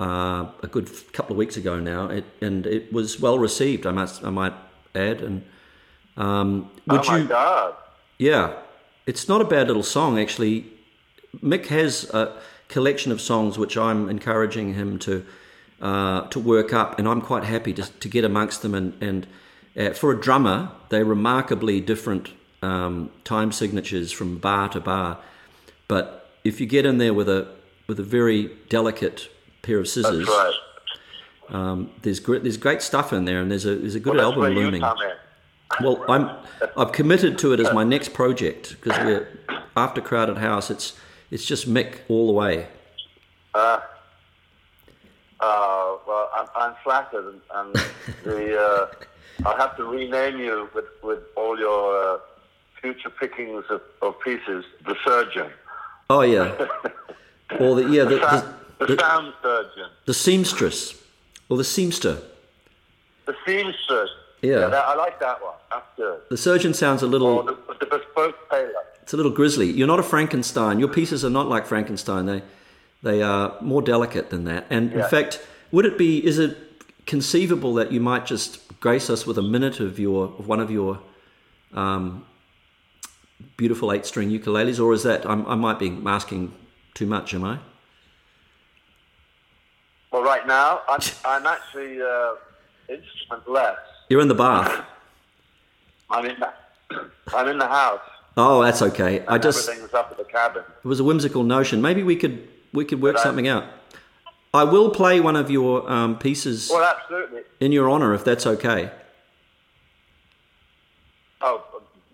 uh, 0.00 0.46
a 0.62 0.66
good 0.70 0.90
couple 1.12 1.32
of 1.32 1.38
weeks 1.38 1.56
ago 1.56 1.78
now, 1.78 2.08
it, 2.08 2.24
and 2.40 2.66
it 2.66 2.92
was 2.92 3.20
well 3.20 3.38
received. 3.38 3.86
I 3.86 3.92
must, 3.92 4.24
I 4.24 4.30
might 4.30 4.54
add, 4.94 5.20
and 5.20 5.44
um, 6.16 6.70
would 6.86 7.00
oh 7.00 7.10
my 7.10 7.18
you? 7.18 7.24
God! 7.26 7.74
Yeah, 8.18 8.54
it's 9.06 9.28
not 9.28 9.40
a 9.40 9.44
bad 9.44 9.68
little 9.68 9.82
song 9.82 10.18
actually. 10.18 10.66
Mick 11.42 11.66
has 11.66 12.04
a 12.10 12.36
collection 12.68 13.12
of 13.12 13.20
songs 13.20 13.58
which 13.58 13.76
I'm 13.76 14.08
encouraging 14.08 14.74
him 14.74 14.98
to 15.00 15.24
uh, 15.80 16.22
to 16.28 16.40
work 16.40 16.72
up, 16.72 16.98
and 16.98 17.06
I'm 17.06 17.20
quite 17.20 17.44
happy 17.44 17.72
to, 17.74 17.82
to 17.82 18.08
get 18.08 18.24
amongst 18.24 18.62
them. 18.62 18.74
And, 18.74 19.02
and 19.02 19.26
uh, 19.76 19.90
for 19.90 20.12
a 20.12 20.20
drummer, 20.20 20.70
they're 20.88 21.04
remarkably 21.04 21.80
different 21.80 22.30
um, 22.62 23.10
time 23.24 23.52
signatures 23.52 24.12
from 24.12 24.38
bar 24.38 24.68
to 24.70 24.80
bar. 24.80 25.18
But 25.88 26.30
if 26.44 26.60
you 26.60 26.66
get 26.66 26.86
in 26.86 26.98
there 26.98 27.12
with 27.12 27.28
a 27.28 27.48
with 27.86 28.00
a 28.00 28.02
very 28.02 28.50
delicate 28.68 29.28
pair 29.62 29.78
of 29.78 29.88
scissors, 29.88 30.26
right. 30.26 30.54
um, 31.50 31.90
there's 32.02 32.20
great 32.20 32.42
there's 32.42 32.56
great 32.56 32.80
stuff 32.80 33.12
in 33.12 33.24
there, 33.24 33.40
and 33.40 33.50
there's 33.50 33.66
a 33.66 33.74
there's 33.76 33.94
a 33.94 34.00
good 34.00 34.16
Well, 34.16 34.32
album 34.32 34.54
looming. 34.54 34.82
Well, 35.80 36.04
I'm 36.08 36.30
I've 36.76 36.92
committed 36.92 37.38
to 37.40 37.52
it 37.52 37.60
as 37.60 37.72
my 37.72 37.84
next 37.84 38.14
project 38.14 38.76
because 38.80 38.98
we're 39.04 39.28
after 39.76 40.00
Crowded 40.00 40.38
House. 40.38 40.70
It's 40.70 40.94
it's 41.34 41.44
just 41.44 41.68
Mick 41.68 41.96
all 42.08 42.28
the 42.28 42.32
way. 42.32 42.68
Uh, 43.54 43.80
well, 45.40 46.30
I'm, 46.34 46.46
I'm 46.54 46.74
flattered, 46.84 47.26
and, 47.26 47.40
and 47.54 47.74
the 48.24 48.56
uh, 48.56 48.86
I'll 49.44 49.56
have 49.56 49.76
to 49.76 49.84
rename 49.84 50.38
you 50.38 50.70
with, 50.74 50.84
with 51.02 51.18
all 51.36 51.58
your 51.58 52.14
uh, 52.14 52.18
future 52.80 53.10
pickings 53.10 53.64
of, 53.68 53.82
of 54.00 54.14
pieces. 54.20 54.64
The 54.86 54.96
surgeon, 55.04 55.50
Oh 56.08 56.20
yeah, 56.20 56.54
or 57.58 57.74
the 57.74 57.88
yeah 57.90 58.04
the 58.04 58.16
the, 58.20 58.54
the 58.78 58.94
the, 58.94 59.00
sound 59.00 59.34
surgeon, 59.42 59.90
the 60.04 60.14
seamstress 60.14 61.02
or 61.48 61.56
the 61.56 61.64
seamster. 61.64 62.22
the 63.26 63.34
seamstress. 63.44 64.10
Yeah. 64.44 64.68
that, 64.68 64.84
I 64.84 64.94
like 64.94 65.18
that 65.20 65.42
one. 65.42 65.54
That's 65.70 65.86
good. 65.96 66.20
The 66.30 66.36
surgeon 66.36 66.74
sounds 66.74 67.02
a 67.02 67.06
little 67.06 67.42
the, 67.42 67.56
the 67.80 67.86
bespoke 67.86 68.36
tailor. 68.50 68.72
it's 69.02 69.12
a 69.12 69.16
little 69.16 69.32
grisly. 69.32 69.70
You're 69.70 69.86
not 69.86 70.00
a 70.00 70.04
Frankenstein. 70.04 70.78
Your 70.78 70.88
pieces 70.88 71.24
are 71.24 71.30
not 71.30 71.48
like 71.48 71.66
Frankenstein. 71.66 72.26
They 72.26 72.42
they 73.02 73.22
are 73.22 73.56
more 73.60 73.82
delicate 73.82 74.30
than 74.30 74.44
that. 74.44 74.66
And 74.70 74.92
in 74.92 75.04
fact, 75.08 75.40
would 75.72 75.84
it 75.84 75.96
be 75.98 76.24
is 76.24 76.38
it 76.38 76.56
conceivable 77.06 77.74
that 77.74 77.92
you 77.92 78.00
might 78.00 78.26
just 78.26 78.60
grace 78.80 79.10
us 79.10 79.26
with 79.26 79.38
a 79.38 79.42
minute 79.42 79.80
of 79.80 79.98
your 79.98 80.26
of 80.38 80.46
one 80.46 80.60
of 80.60 80.70
your 80.70 81.00
um, 81.72 82.24
beautiful 83.56 83.92
eight 83.92 84.06
string 84.06 84.30
ukuleles, 84.30 84.82
or 84.82 84.92
is 84.92 85.02
that 85.02 85.26
I'm, 85.26 85.46
I 85.46 85.54
might 85.54 85.78
be 85.78 85.96
asking 86.06 86.52
too 86.94 87.06
much? 87.06 87.34
Am 87.34 87.44
I? 87.44 87.58
Well, 90.12 90.22
right 90.22 90.46
now 90.46 90.82
I'm, 90.88 91.00
I'm 91.24 91.46
actually 91.46 92.00
uh, 92.00 92.34
instrumentless. 92.88 93.76
You're 94.08 94.20
in 94.20 94.28
the 94.28 94.34
bath. 94.34 94.84
I'm 96.10 96.26
in 96.26 96.36
the, 96.38 96.52
I'm 97.34 97.48
in 97.48 97.58
the 97.58 97.66
house. 97.66 98.00
Oh, 98.36 98.62
that's 98.62 98.82
okay. 98.82 99.24
I 99.26 99.38
just 99.38 99.68
everything's 99.68 99.94
up 99.94 100.10
at 100.10 100.18
the 100.18 100.24
cabin. 100.24 100.62
it 100.82 100.86
was 100.86 101.00
a 101.00 101.04
whimsical 101.04 101.42
notion. 101.44 101.80
Maybe 101.80 102.02
we 102.02 102.16
could 102.16 102.48
we 102.72 102.84
could 102.84 103.00
work 103.00 103.16
I- 103.16 103.22
something 103.22 103.48
out. 103.48 103.64
I 104.52 104.62
will 104.62 104.90
play 104.90 105.18
one 105.18 105.34
of 105.34 105.50
your 105.50 105.90
um, 105.90 106.16
pieces 106.16 106.70
Well, 106.72 106.84
absolutely. 106.84 107.40
in 107.58 107.72
your 107.72 107.88
honor, 107.90 108.14
if 108.14 108.22
that's 108.24 108.46
okay. 108.46 108.88
Oh, 111.40 111.64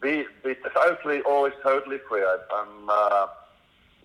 be, 0.00 0.24
be 0.42 0.54
totally, 0.74 1.20
always 1.22 1.52
totally 1.62 1.98
free. 2.08 2.22
I, 2.22 2.38
I'm 2.54 2.88
uh, 2.88 3.26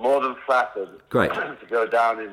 more 0.02 0.22
than 0.22 0.36
flattered 0.46 0.90
Great. 1.10 1.32
to 1.34 1.58
go 1.70 1.88
down 1.88 2.20
in 2.20 2.32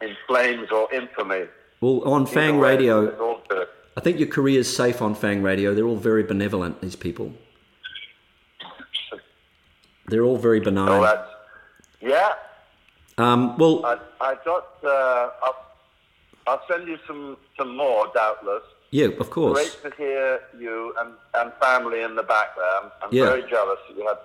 in 0.00 0.16
flames 0.26 0.70
or 0.72 0.92
infamy. 0.92 1.44
Well, 1.80 2.02
on 2.04 2.22
Either 2.22 2.30
Fang 2.32 2.58
way, 2.58 2.70
Radio, 2.70 3.06
it's 3.06 3.20
all 3.20 3.40
good. 3.48 3.68
I 3.96 4.00
think 4.00 4.18
your 4.18 4.28
career 4.28 4.60
is 4.60 4.74
safe 4.74 5.00
on 5.00 5.14
Fang 5.14 5.42
Radio. 5.42 5.74
They're 5.74 5.86
all 5.86 5.96
very 5.96 6.22
benevolent. 6.24 6.80
These 6.80 6.96
people. 6.96 7.32
They're 10.06 10.22
all 10.24 10.36
very 10.36 10.60
benign. 10.60 11.00
that's 11.02 11.30
yeah. 12.00 12.32
Um, 13.16 13.56
well, 13.56 13.86
I 13.86 13.98
I 14.20 14.34
got. 14.44 14.66
Uh, 14.84 15.30
I'll, 15.42 15.64
I'll 16.46 16.62
send 16.68 16.86
you 16.88 16.98
some 17.06 17.36
some 17.56 17.76
more, 17.76 18.10
doubtless. 18.14 18.62
yeah, 18.90 19.06
of 19.18 19.30
course. 19.30 19.54
Great 19.80 19.92
to 19.92 19.96
hear 19.96 20.40
you 20.58 20.94
and, 21.00 21.12
and 21.34 21.52
family 21.54 22.02
in 22.02 22.16
the 22.16 22.22
back 22.22 22.54
there. 22.56 22.66
I'm, 22.82 22.90
I'm 23.02 23.08
Yeah. 23.12 23.26
very 23.26 23.48
jealous 23.48 23.78
that 23.88 23.96
you 23.96 24.06
have 24.06 24.18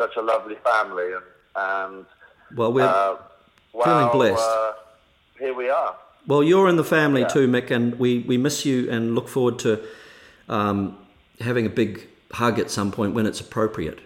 such 0.00 0.16
a 0.16 0.22
lovely 0.22 0.56
family 0.64 1.12
and 1.12 1.24
and 1.56 2.06
Well, 2.56 2.72
we're 2.72 2.84
uh, 2.86 3.16
feeling 3.72 4.06
wow, 4.06 4.12
blessed. 4.12 4.48
Uh, 4.48 4.72
here 5.38 5.52
we 5.54 5.68
are. 5.68 5.94
Well. 6.28 6.42
You're 6.44 6.68
in 6.68 6.76
the 6.76 6.84
family 6.84 7.22
Yeah. 7.22 7.28
too, 7.28 7.48
Mick, 7.48 7.70
and 7.72 7.98
we 7.98 8.20
we 8.30 8.36
miss 8.38 8.64
you 8.64 8.88
and 8.90 9.14
look 9.16 9.28
forward 9.28 9.58
to 9.60 9.80
um, 10.48 10.96
having 11.40 11.66
a 11.66 11.70
big 11.82 12.06
hug 12.32 12.58
at 12.60 12.70
some 12.70 12.90
point 12.92 13.14
when 13.14 13.26
it's 13.26 13.40
appropriate. 13.40 13.98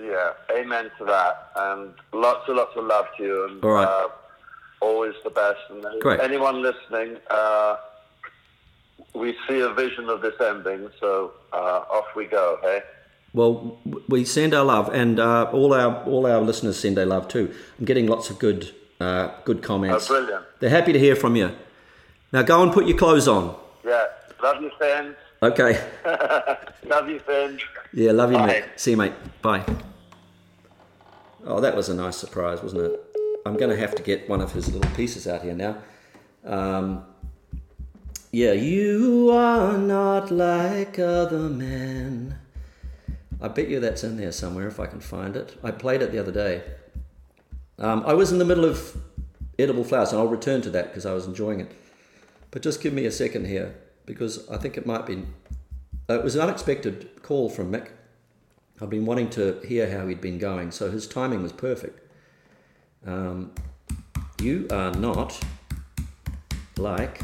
Yeah, 0.00 0.32
amen 0.52 0.90
to 0.98 1.04
that. 1.06 1.50
And 1.56 1.92
lots 2.12 2.46
and 2.48 2.56
lots 2.56 2.76
of 2.76 2.84
love 2.84 3.06
to 3.16 3.22
you. 3.22 3.44
And 3.46 3.64
All 3.64 3.70
right. 3.72 3.84
uh, 3.88 4.08
always 4.80 5.14
the 5.24 5.30
best. 5.30 5.58
And 5.70 5.84
Great. 6.00 6.20
anyone 6.20 6.62
listening, 6.62 7.16
uh, 7.30 7.76
we 9.14 9.34
see 9.48 9.60
a 9.60 9.70
vision 9.70 10.08
of 10.08 10.20
this 10.20 10.34
ending. 10.40 10.88
So 11.00 11.32
uh, 11.52 11.82
off 11.90 12.06
we 12.14 12.26
go. 12.26 12.58
Hey. 12.62 12.82
Well, 13.34 13.78
we 14.08 14.24
send 14.24 14.54
our 14.54 14.64
love, 14.64 14.88
and 14.92 15.20
uh, 15.20 15.50
all 15.52 15.74
our 15.74 16.02
all 16.04 16.26
our 16.26 16.40
listeners 16.40 16.78
send 16.78 16.96
their 16.96 17.06
love 17.06 17.28
too. 17.28 17.52
I'm 17.78 17.84
getting 17.84 18.06
lots 18.06 18.30
of 18.30 18.38
good 18.38 18.72
Uh, 19.00 19.30
good 19.44 19.58
Oh, 19.58 19.60
comments. 19.60 20.08
brilliant. 20.08 20.44
They're 20.60 20.70
happy 20.70 20.92
to 20.92 20.98
hear 20.98 21.14
from 21.16 21.36
you. 21.36 21.52
Now 22.32 22.42
go 22.42 22.62
and 22.62 22.72
put 22.72 22.86
your 22.86 22.96
clothes 22.98 23.28
on. 23.28 23.56
Yeah. 23.84 24.04
Love 24.42 24.62
you, 24.62 24.70
Finn. 24.78 25.14
Okay. 25.42 25.80
Love 26.86 27.08
you, 27.08 27.18
Finn. 27.20 27.58
Yeah, 27.92 28.12
love 28.12 28.32
you, 28.32 28.38
Bye. 28.38 28.46
mate. 28.46 28.64
See 28.76 28.90
you, 28.92 28.96
mate. 28.96 29.12
Bye. 29.40 29.64
Oh, 31.44 31.60
that 31.60 31.74
was 31.76 31.88
a 31.88 31.94
nice 31.94 32.16
surprise, 32.16 32.62
wasn't 32.62 32.82
it? 32.82 33.00
I'm 33.46 33.56
going 33.56 33.70
to 33.70 33.76
have 33.76 33.94
to 33.94 34.02
get 34.02 34.28
one 34.28 34.40
of 34.40 34.52
his 34.52 34.72
little 34.72 34.90
pieces 34.94 35.26
out 35.26 35.42
here 35.42 35.54
now. 35.54 35.78
Um, 36.44 37.04
yeah, 38.32 38.52
you 38.52 39.30
are 39.32 39.78
not 39.78 40.30
like 40.30 40.98
other 40.98 41.48
men. 41.48 42.38
I 43.40 43.48
bet 43.48 43.68
you 43.68 43.80
that's 43.80 44.04
in 44.04 44.16
there 44.18 44.32
somewhere 44.32 44.66
if 44.68 44.78
I 44.80 44.86
can 44.86 45.00
find 45.00 45.36
it. 45.36 45.56
I 45.62 45.70
played 45.70 46.02
it 46.02 46.10
the 46.12 46.18
other 46.18 46.32
day. 46.32 46.62
Um, 47.78 48.02
I 48.06 48.14
was 48.14 48.32
in 48.32 48.38
the 48.38 48.44
middle 48.44 48.64
of 48.64 48.96
edible 49.58 49.84
flowers, 49.84 50.12
and 50.12 50.20
I'll 50.20 50.28
return 50.28 50.62
to 50.62 50.70
that 50.70 50.86
because 50.86 51.06
I 51.06 51.12
was 51.12 51.26
enjoying 51.26 51.60
it. 51.60 51.70
But 52.50 52.62
just 52.62 52.80
give 52.80 52.92
me 52.92 53.04
a 53.04 53.12
second 53.12 53.46
here 53.46 53.74
because 54.06 54.48
I 54.48 54.56
think 54.56 54.76
it 54.76 54.86
might 54.86 55.06
be. 55.06 55.24
Uh, 56.08 56.14
it 56.14 56.24
was 56.24 56.34
an 56.34 56.40
unexpected 56.40 57.22
call 57.22 57.48
from 57.48 57.70
Mick. 57.70 57.90
I've 58.80 58.90
been 58.90 59.04
wanting 59.04 59.28
to 59.30 59.60
hear 59.66 59.90
how 59.90 60.06
he'd 60.06 60.20
been 60.20 60.38
going, 60.38 60.70
so 60.70 60.90
his 60.90 61.06
timing 61.06 61.42
was 61.42 61.52
perfect. 61.52 62.00
Um, 63.06 63.52
you 64.40 64.66
are 64.70 64.92
not 64.92 65.38
like 66.76 67.20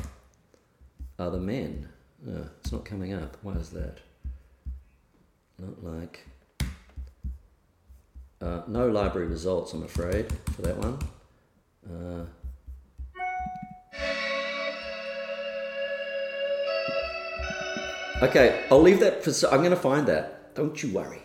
other 1.19 1.38
men. 1.38 1.88
Uh, 2.27 2.49
it's 2.61 2.73
not 2.73 2.85
coming 2.85 3.12
up. 3.12 3.37
Why 3.43 3.55
is 3.55 3.71
that? 3.71 4.01
Not 5.59 5.83
like. 5.83 6.27
Uh, 8.40 8.62
no 8.66 8.88
library 8.88 9.27
results, 9.27 9.73
I'm 9.73 9.83
afraid, 9.83 10.33
for 10.55 10.62
that 10.62 10.77
one. 10.77 10.99
Uh, 11.88 12.25
okay, 18.23 18.64
I'll 18.70 18.83
leave 18.83 19.01
that 19.01 19.23
for. 19.25 19.31
I'm 19.51 19.59
going 19.59 19.70
to 19.70 19.77
find 19.77 20.07
that. 20.07 20.55
Don't 20.55 20.83
you 20.83 20.92
worry. 20.92 21.23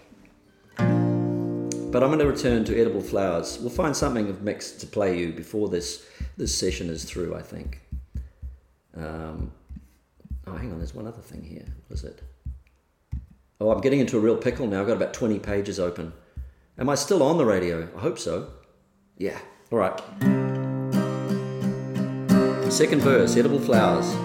But 0.77 2.03
I'm 2.03 2.09
going 2.09 2.19
to 2.19 2.27
return 2.27 2.65
to 2.65 2.79
edible 2.79 3.01
flowers. 3.01 3.57
We'll 3.59 3.69
find 3.69 3.95
something 3.95 4.29
of 4.29 4.41
Mick's 4.41 4.71
to 4.73 4.87
play 4.87 5.17
you 5.17 5.33
before 5.33 5.69
this 5.69 6.05
this 6.37 6.55
session 6.55 6.89
is 6.89 7.03
through. 7.03 7.35
I 7.35 7.41
think. 7.41 7.81
Um, 8.95 9.51
oh, 10.45 10.55
hang 10.55 10.71
on. 10.71 10.77
There's 10.77 10.93
one 10.93 11.07
other 11.07 11.21
thing 11.21 11.43
here. 11.43 11.65
What 11.87 11.97
is 11.99 12.03
it? 12.03 12.21
Oh, 13.61 13.71
I'm 13.71 13.81
getting 13.81 13.99
into 13.99 14.17
a 14.17 14.21
real 14.21 14.37
pickle 14.37 14.67
now. 14.67 14.81
I've 14.81 14.87
got 14.87 14.95
about 14.95 15.13
20 15.13 15.39
pages 15.39 15.79
open. 15.79 16.13
Am 16.79 16.87
I 16.89 16.95
still 16.95 17.21
on 17.21 17.37
the 17.37 17.45
radio? 17.45 17.89
I 17.95 17.99
hope 17.99 18.17
so. 18.17 18.53
Yeah. 19.17 19.37
All 19.69 19.79
right. 19.79 19.99
Second 22.71 23.01
verse, 23.01 23.35
edible 23.35 23.59
flowers. 23.59 24.15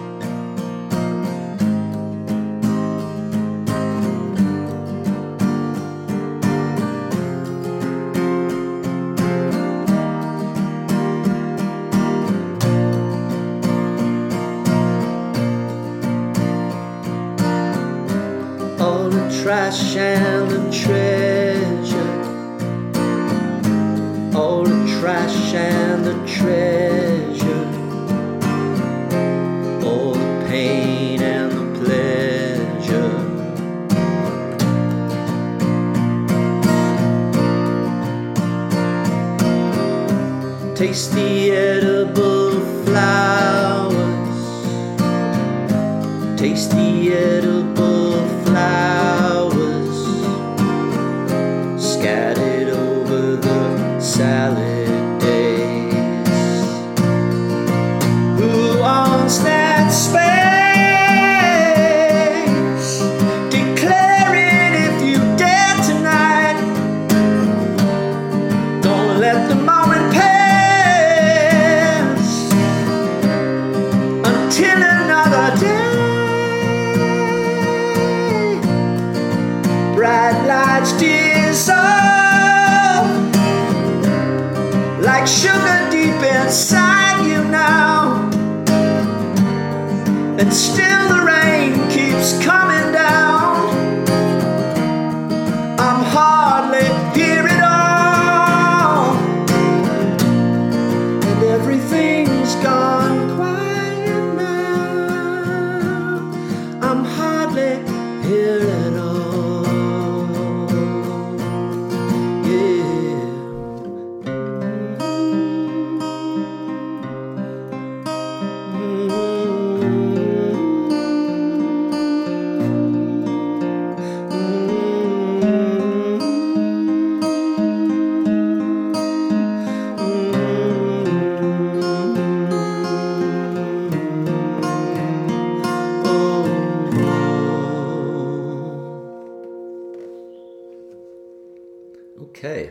Okay. 142.45 142.69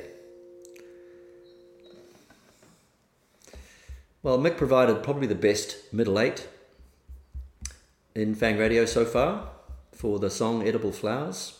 Well, 4.22 4.38
Mick 4.38 4.56
provided 4.56 5.02
probably 5.02 5.26
the 5.26 5.34
best 5.34 5.92
middle 5.92 6.20
eight 6.20 6.46
in 8.14 8.36
Fang 8.36 8.56
Radio 8.56 8.84
so 8.84 9.04
far 9.04 9.48
for 9.90 10.20
the 10.20 10.30
song 10.30 10.64
Edible 10.64 10.92
Flowers. 10.92 11.58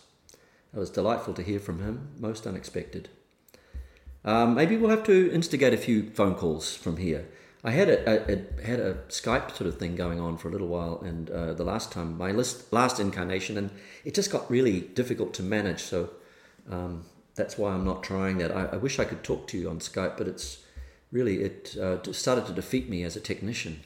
It 0.73 0.79
was 0.79 0.91
delightful 0.91 1.35
to 1.35 1.43
hear 1.43 1.59
from 1.59 1.83
him, 1.83 2.11
most 2.21 2.47
unexpected. 2.47 3.09
Um, 4.25 4.55
maybe 4.55 4.77
we'll 4.77 4.91
have 4.91 5.05
to 5.07 5.33
instigate 5.33 5.75
a 5.75 5.77
few 5.77 6.11
phone 6.11 6.37
calls 6.37 6.77
from 6.77 6.99
here. 6.99 7.27
I 7.65 7.73
had 7.73 7.89
a, 7.89 8.09
a, 8.09 8.33
a 8.33 8.65
had 8.65 8.79
a 8.79 8.95
Skype 9.09 9.57
sort 9.57 9.67
of 9.67 9.79
thing 9.79 9.97
going 9.97 10.21
on 10.21 10.37
for 10.37 10.47
a 10.47 10.53
little 10.53 10.69
while, 10.69 11.01
and 11.05 11.31
uh, 11.31 11.53
the 11.55 11.65
last 11.65 11.91
time, 11.91 12.17
my 12.17 12.31
list, 12.31 12.73
last 12.73 13.01
incarnation, 13.01 13.59
and 13.59 13.73
it 14.05 14.15
just 14.15 14.31
got 14.31 14.49
really 14.49 14.83
difficult 14.83 15.35
to 15.35 15.43
manage. 15.43 15.83
So 15.83 16.11
um, 16.71 17.07
that's 17.35 17.59
why 17.59 17.73
I'm 17.73 17.85
not 17.85 18.03
trying 18.03 18.39
that. 18.39 18.53
I, 18.53 18.67
I 18.67 18.77
wish 18.77 18.99
I 18.99 19.05
could 19.05 19.23
talk 19.23 19.47
to 19.49 19.59
you 19.59 19.69
on 19.69 19.79
Skype, 19.79 20.17
but 20.17 20.29
it's 20.29 20.65
really 21.11 21.43
it 21.43 21.77
uh, 21.77 22.13
started 22.13 22.47
to 22.47 22.53
defeat 22.53 22.89
me 22.89 23.03
as 23.03 23.17
a 23.17 23.21
technician. 23.21 23.81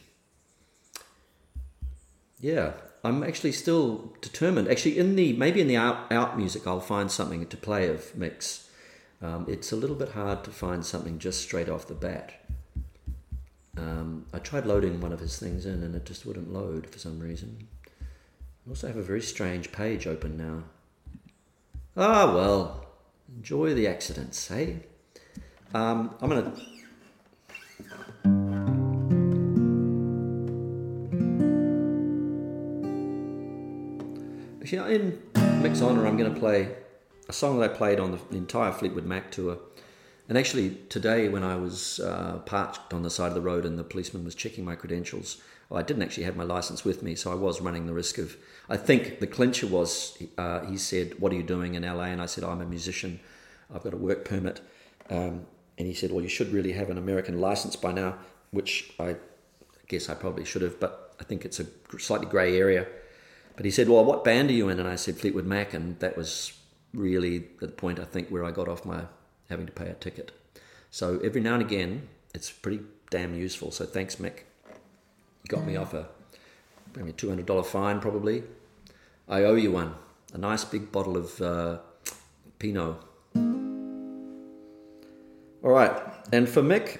Yeah, 2.40 2.72
I'm 3.02 3.22
actually 3.22 3.52
still 3.52 4.14
determined. 4.20 4.68
Actually, 4.68 4.98
in 4.98 5.16
the 5.16 5.32
maybe 5.32 5.60
in 5.60 5.68
the 5.68 5.76
out, 5.76 6.10
out 6.12 6.36
music, 6.36 6.66
I'll 6.66 6.80
find 6.80 7.10
something 7.10 7.46
to 7.46 7.56
play 7.56 7.88
of 7.88 8.14
Mick's. 8.16 8.68
Um, 9.20 9.46
it's 9.48 9.72
a 9.72 9.76
little 9.76 9.96
bit 9.96 10.10
hard 10.10 10.44
to 10.44 10.50
find 10.50 10.84
something 10.84 11.18
just 11.18 11.40
straight 11.40 11.68
off 11.68 11.88
the 11.88 11.94
bat. 11.94 12.34
Um, 13.76 14.26
I 14.32 14.38
tried 14.38 14.66
loading 14.66 15.00
one 15.00 15.12
of 15.12 15.20
his 15.20 15.38
things 15.38 15.66
in, 15.66 15.82
and 15.82 15.94
it 15.94 16.04
just 16.04 16.26
wouldn't 16.26 16.52
load 16.52 16.88
for 16.88 16.98
some 16.98 17.18
reason. 17.18 17.68
I 18.66 18.70
also 18.70 18.86
have 18.86 18.96
a 18.96 19.02
very 19.02 19.22
strange 19.22 19.72
page 19.72 20.06
open 20.06 20.36
now. 20.36 20.64
Ah 21.96 22.32
well, 22.32 22.87
Enjoy 23.36 23.74
the 23.74 23.86
accidents, 23.86 24.48
hey? 24.48 24.80
Um, 25.74 26.14
I'm 26.22 26.30
going 26.30 26.44
to. 26.44 26.60
Actually, 34.62 34.94
in 34.94 35.62
Mick's 35.62 35.82
honor, 35.82 36.06
I'm 36.06 36.16
going 36.16 36.32
to 36.32 36.40
play 36.40 36.74
a 37.28 37.32
song 37.32 37.58
that 37.58 37.70
I 37.70 37.74
played 37.74 38.00
on 38.00 38.12
the 38.30 38.36
entire 38.36 38.72
Fleetwood 38.72 39.04
Mac 39.04 39.30
tour 39.30 39.58
and 40.28 40.36
actually, 40.36 40.76
today 40.90 41.28
when 41.28 41.42
I 41.42 41.56
was 41.56 42.00
uh, 42.00 42.40
parked 42.44 42.92
on 42.92 43.02
the 43.02 43.10
side 43.10 43.28
of 43.28 43.34
the 43.34 43.40
road 43.40 43.64
and 43.64 43.78
the 43.78 43.84
policeman 43.84 44.24
was 44.24 44.34
checking 44.34 44.62
my 44.62 44.76
credentials, 44.76 45.40
well, 45.68 45.80
I 45.80 45.82
didn't 45.82 46.02
actually 46.02 46.24
have 46.24 46.36
my 46.36 46.44
license 46.44 46.84
with 46.84 47.02
me, 47.02 47.14
so 47.14 47.32
I 47.32 47.34
was 47.34 47.62
running 47.62 47.86
the 47.86 47.94
risk 47.94 48.18
of. 48.18 48.36
I 48.68 48.76
think 48.76 49.20
the 49.20 49.26
clincher 49.26 49.66
was 49.66 50.22
uh, 50.36 50.66
he 50.66 50.76
said, 50.76 51.18
"What 51.18 51.32
are 51.32 51.36
you 51.36 51.42
doing 51.42 51.74
in 51.74 51.82
LA?" 51.82 52.04
And 52.04 52.20
I 52.20 52.26
said, 52.26 52.44
"I'm 52.44 52.60
a 52.60 52.66
musician. 52.66 53.20
I've 53.74 53.82
got 53.82 53.94
a 53.94 53.96
work 53.96 54.24
permit." 54.24 54.60
Um, 55.10 55.46
and 55.78 55.86
he 55.86 55.94
said, 55.94 56.10
"Well, 56.10 56.22
you 56.22 56.28
should 56.28 56.52
really 56.52 56.72
have 56.72 56.90
an 56.90 56.98
American 56.98 57.40
license 57.40 57.76
by 57.76 57.92
now," 57.92 58.18
which 58.50 58.92
I 58.98 59.16
guess 59.88 60.10
I 60.10 60.14
probably 60.14 60.44
should 60.44 60.62
have, 60.62 60.78
but 60.78 61.14
I 61.20 61.24
think 61.24 61.44
it's 61.46 61.60
a 61.60 61.66
slightly 61.98 62.26
grey 62.26 62.58
area. 62.58 62.86
But 63.56 63.64
he 63.64 63.70
said, 63.70 63.88
"Well, 63.88 64.04
what 64.04 64.24
band 64.24 64.50
are 64.50 64.54
you 64.54 64.68
in?" 64.68 64.78
And 64.78 64.88
I 64.88 64.96
said, 64.96 65.16
"Fleetwood 65.16 65.46
Mac," 65.46 65.74
and 65.74 65.98
that 66.00 66.16
was 66.16 66.52
really 66.94 67.44
the 67.60 67.68
point 67.68 67.98
I 67.98 68.04
think 68.04 68.28
where 68.28 68.44
I 68.44 68.50
got 68.50 68.68
off 68.68 68.84
my 68.86 69.04
having 69.48 69.66
to 69.66 69.72
pay 69.72 69.88
a 69.88 69.94
ticket. 69.94 70.32
So 70.90 71.20
every 71.20 71.40
now 71.40 71.54
and 71.54 71.62
again, 71.62 72.08
it's 72.34 72.50
pretty 72.50 72.80
damn 73.10 73.34
useful. 73.34 73.70
So 73.70 73.84
thanks, 73.84 74.16
Mick. 74.16 74.44
You 75.42 75.48
got 75.48 75.64
me 75.66 75.76
off 75.76 75.94
a 75.94 76.08
two 77.16 77.28
hundred 77.28 77.46
dollar 77.46 77.62
fine 77.62 78.00
probably. 78.00 78.44
I 79.28 79.44
owe 79.44 79.54
you 79.54 79.72
one. 79.72 79.94
A 80.34 80.38
nice 80.38 80.64
big 80.64 80.90
bottle 80.92 81.16
of 81.16 81.40
uh, 81.40 81.78
Pinot. 82.58 82.96
All 85.64 85.70
right, 85.70 86.00
and 86.32 86.48
for 86.48 86.62
Mick, 86.62 86.98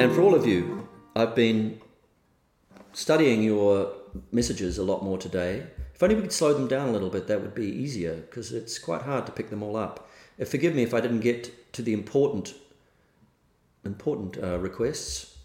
and 0.00 0.12
for 0.12 0.22
all 0.22 0.34
of 0.34 0.46
you, 0.46 0.88
I've 1.14 1.34
been 1.34 1.80
studying 2.92 3.42
your 3.42 3.92
messages 4.32 4.78
a 4.78 4.82
lot 4.82 5.02
more 5.02 5.18
today. 5.18 5.66
If 5.94 6.02
only 6.02 6.14
we 6.14 6.22
could 6.22 6.32
slow 6.32 6.54
them 6.54 6.68
down 6.68 6.88
a 6.88 6.92
little 6.92 7.10
bit, 7.10 7.26
that 7.26 7.40
would 7.40 7.54
be 7.54 7.66
easier 7.66 8.14
because 8.14 8.52
it's 8.52 8.78
quite 8.78 9.02
hard 9.02 9.26
to 9.26 9.32
pick 9.32 9.50
them 9.50 9.62
all 9.62 9.76
up. 9.76 10.08
Uh, 10.40 10.44
forgive 10.44 10.74
me 10.74 10.82
if 10.82 10.92
I 10.92 11.00
didn't 11.00 11.20
get 11.20 11.72
to 11.72 11.82
the 11.82 11.92
important, 11.92 12.54
important 13.84 14.42
uh, 14.42 14.58
requests. 14.58 15.36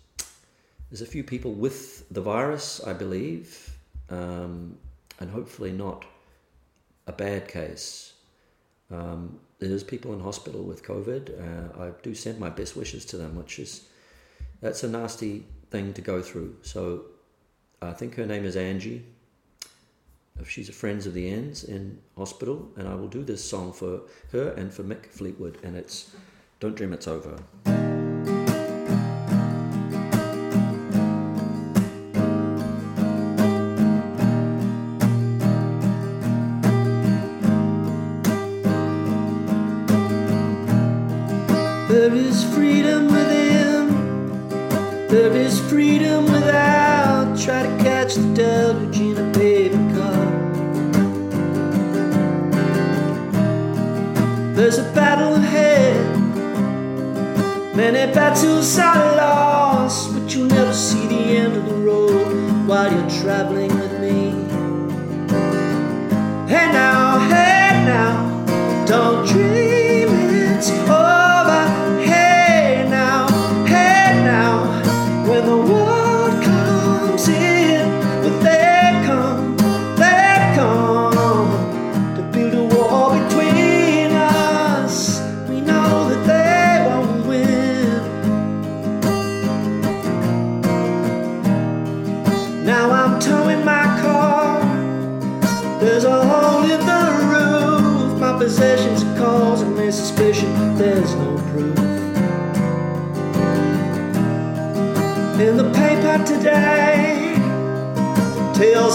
There's 0.89 1.01
a 1.01 1.05
few 1.05 1.23
people 1.23 1.53
with 1.53 2.09
the 2.09 2.21
virus, 2.21 2.81
I 2.85 2.93
believe, 2.93 3.77
um, 4.09 4.77
and 5.19 5.29
hopefully 5.29 5.71
not 5.71 6.05
a 7.07 7.13
bad 7.13 7.47
case. 7.47 8.13
Um, 8.91 9.39
there's 9.59 9.83
people 9.83 10.13
in 10.13 10.19
hospital 10.19 10.63
with 10.63 10.83
COVID. 10.83 11.23
Uh, 11.39 11.83
I 11.83 11.91
do 12.03 12.13
send 12.13 12.39
my 12.39 12.49
best 12.49 12.75
wishes 12.75 13.05
to 13.05 13.17
them, 13.17 13.35
which 13.35 13.59
is 13.59 13.87
that's 14.59 14.83
a 14.83 14.89
nasty 14.89 15.45
thing 15.69 15.93
to 15.93 16.01
go 16.01 16.21
through. 16.21 16.57
So 16.61 17.05
I 17.81 17.91
think 17.93 18.15
her 18.15 18.25
name 18.25 18.43
is 18.43 18.55
Angie. 18.55 19.05
She's 20.47 20.69
a 20.69 20.73
Frenz 20.73 21.05
of 21.05 21.13
the 21.13 21.29
Enz 21.29 21.67
in 21.67 21.99
hospital, 22.17 22.71
and 22.77 22.87
I 22.87 22.95
will 22.95 23.07
do 23.07 23.23
this 23.23 23.43
song 23.43 23.73
for 23.73 24.01
her 24.31 24.51
and 24.51 24.73
for 24.73 24.83
Mick 24.83 25.07
Fleetwood, 25.07 25.57
and 25.63 25.75
it's 25.75 26.15
Don't 26.59 26.75
Dream 26.75 26.93
It's 26.93 27.07
Over. 27.07 27.37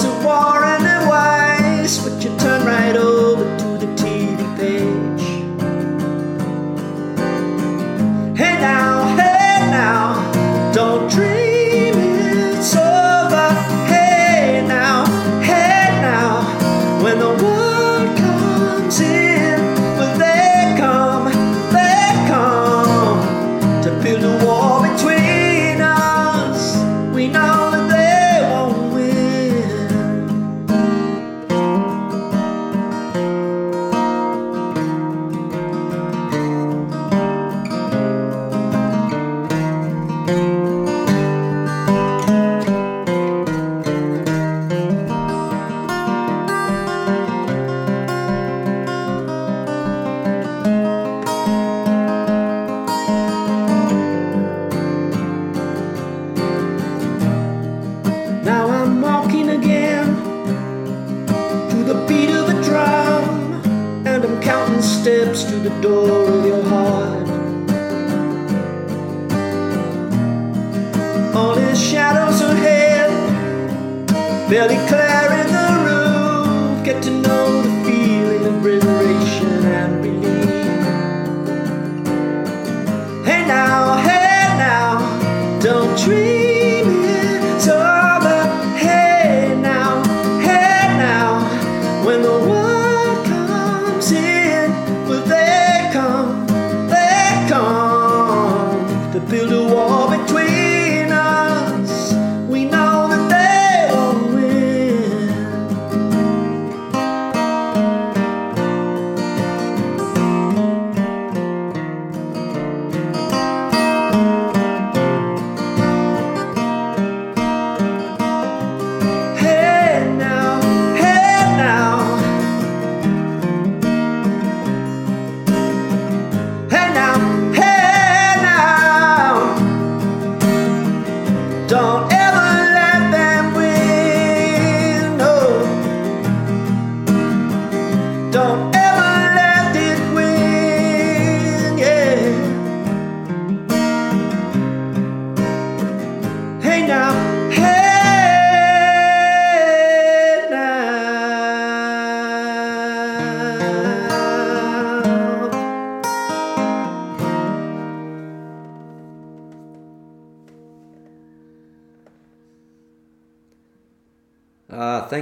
Of 0.05 0.24
war 0.24 0.66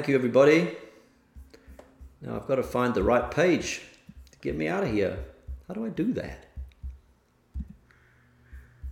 thank 0.04 0.10
you, 0.10 0.16
everybody. 0.16 0.70
Now 2.20 2.36
I've 2.36 2.46
got 2.46 2.56
to 2.56 2.62
find 2.62 2.92
the 2.92 3.02
right 3.02 3.30
page 3.30 3.80
to 4.32 4.38
get 4.40 4.54
me 4.54 4.68
out 4.68 4.84
of 4.84 4.92
here. 4.92 5.18
How 5.66 5.72
do 5.72 5.86
I 5.86 5.88
do 5.88 6.12
that? 6.12 6.44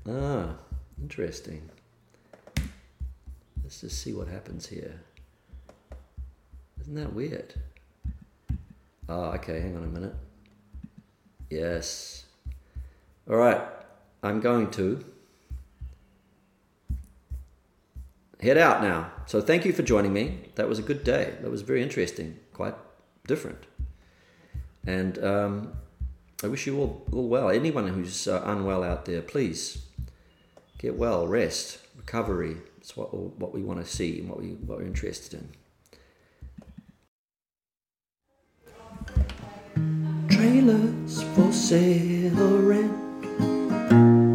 Ah, 0.08 0.54
interesting. 1.02 1.68
Let's 3.62 3.82
just 3.82 3.98
see 3.98 4.14
what 4.14 4.26
happens 4.26 4.66
here. 4.66 5.02
Isn't 6.80 6.94
that 6.94 7.12
weird? 7.12 7.52
Ah, 9.06 9.34
okay, 9.34 9.60
hang 9.60 9.76
on 9.76 9.82
a 9.82 9.88
minute. 9.88 10.14
Yes. 11.50 12.24
All 13.28 13.36
right, 13.36 13.60
I'm 14.22 14.40
going 14.40 14.70
to 14.70 15.04
head 18.42 18.58
out 18.58 18.82
now. 18.82 19.10
So 19.26 19.40
thank 19.40 19.64
you 19.64 19.72
for 19.72 19.82
joining 19.82 20.12
me. 20.12 20.50
That 20.56 20.68
was 20.68 20.78
a 20.78 20.82
good 20.82 21.04
day. 21.04 21.34
That 21.40 21.50
was 21.50 21.62
very 21.62 21.82
interesting, 21.82 22.38
quite 22.52 22.74
different. 23.26 23.64
And 24.84 25.22
um, 25.24 25.72
I 26.42 26.48
wish 26.48 26.66
you 26.66 26.76
all, 26.78 27.06
all 27.12 27.28
well. 27.28 27.48
Anyone 27.48 27.86
who's 27.86 28.26
uh, 28.26 28.42
unwell 28.44 28.82
out 28.82 29.04
there, 29.04 29.22
please 29.22 29.86
get 30.78 30.96
well, 30.96 31.26
rest, 31.28 31.78
recovery. 31.96 32.56
It's 32.78 32.96
what, 32.96 33.14
what 33.14 33.54
we 33.54 33.62
want 33.62 33.78
to 33.84 33.90
see 33.90 34.18
and 34.18 34.28
what, 34.28 34.40
we, 34.40 34.48
what 34.48 34.78
we're 34.78 34.86
interested 34.86 35.34
in. 35.34 35.48
Trailers 40.28 41.22
for 41.34 41.52
sale 41.52 42.42
or 42.42 42.58
rent, 42.58 42.92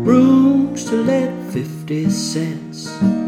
rooms 0.07 0.85
to 0.85 0.95
let 0.95 1.51
50 1.51 2.09
cents. 2.09 3.26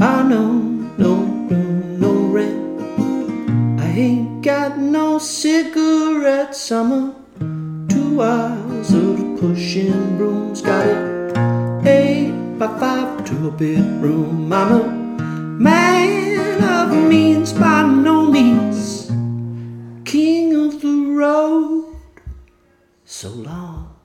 I 0.00 0.22
know 0.22 0.52
no 0.96 1.14
room, 1.50 1.98
no 1.98 2.12
rent. 2.12 3.80
I 3.80 3.86
ain't 3.86 4.42
got 4.42 4.78
no 4.78 5.18
cigarettes. 5.18 6.70
I'm 6.70 6.92
a 6.92 7.14
two 7.88 8.22
hours 8.22 8.92
of 8.92 9.40
pushing 9.40 10.16
brooms. 10.16 10.62
Got 10.62 10.86
it 10.86 11.86
eight 11.88 12.30
by 12.60 12.68
five 12.78 13.24
to 13.24 13.48
a 13.48 13.50
bedroom. 13.50 14.52
I'm 14.52 14.72
a 14.72 14.86
man 14.86 16.62
of 16.62 16.96
means 17.08 17.52
by 17.52 17.82
no 17.82 18.30
means. 18.30 19.08
King 20.04 20.54
of 20.54 20.80
the 20.80 21.12
road. 21.16 21.96
So 23.04 23.30
long. 23.30 23.97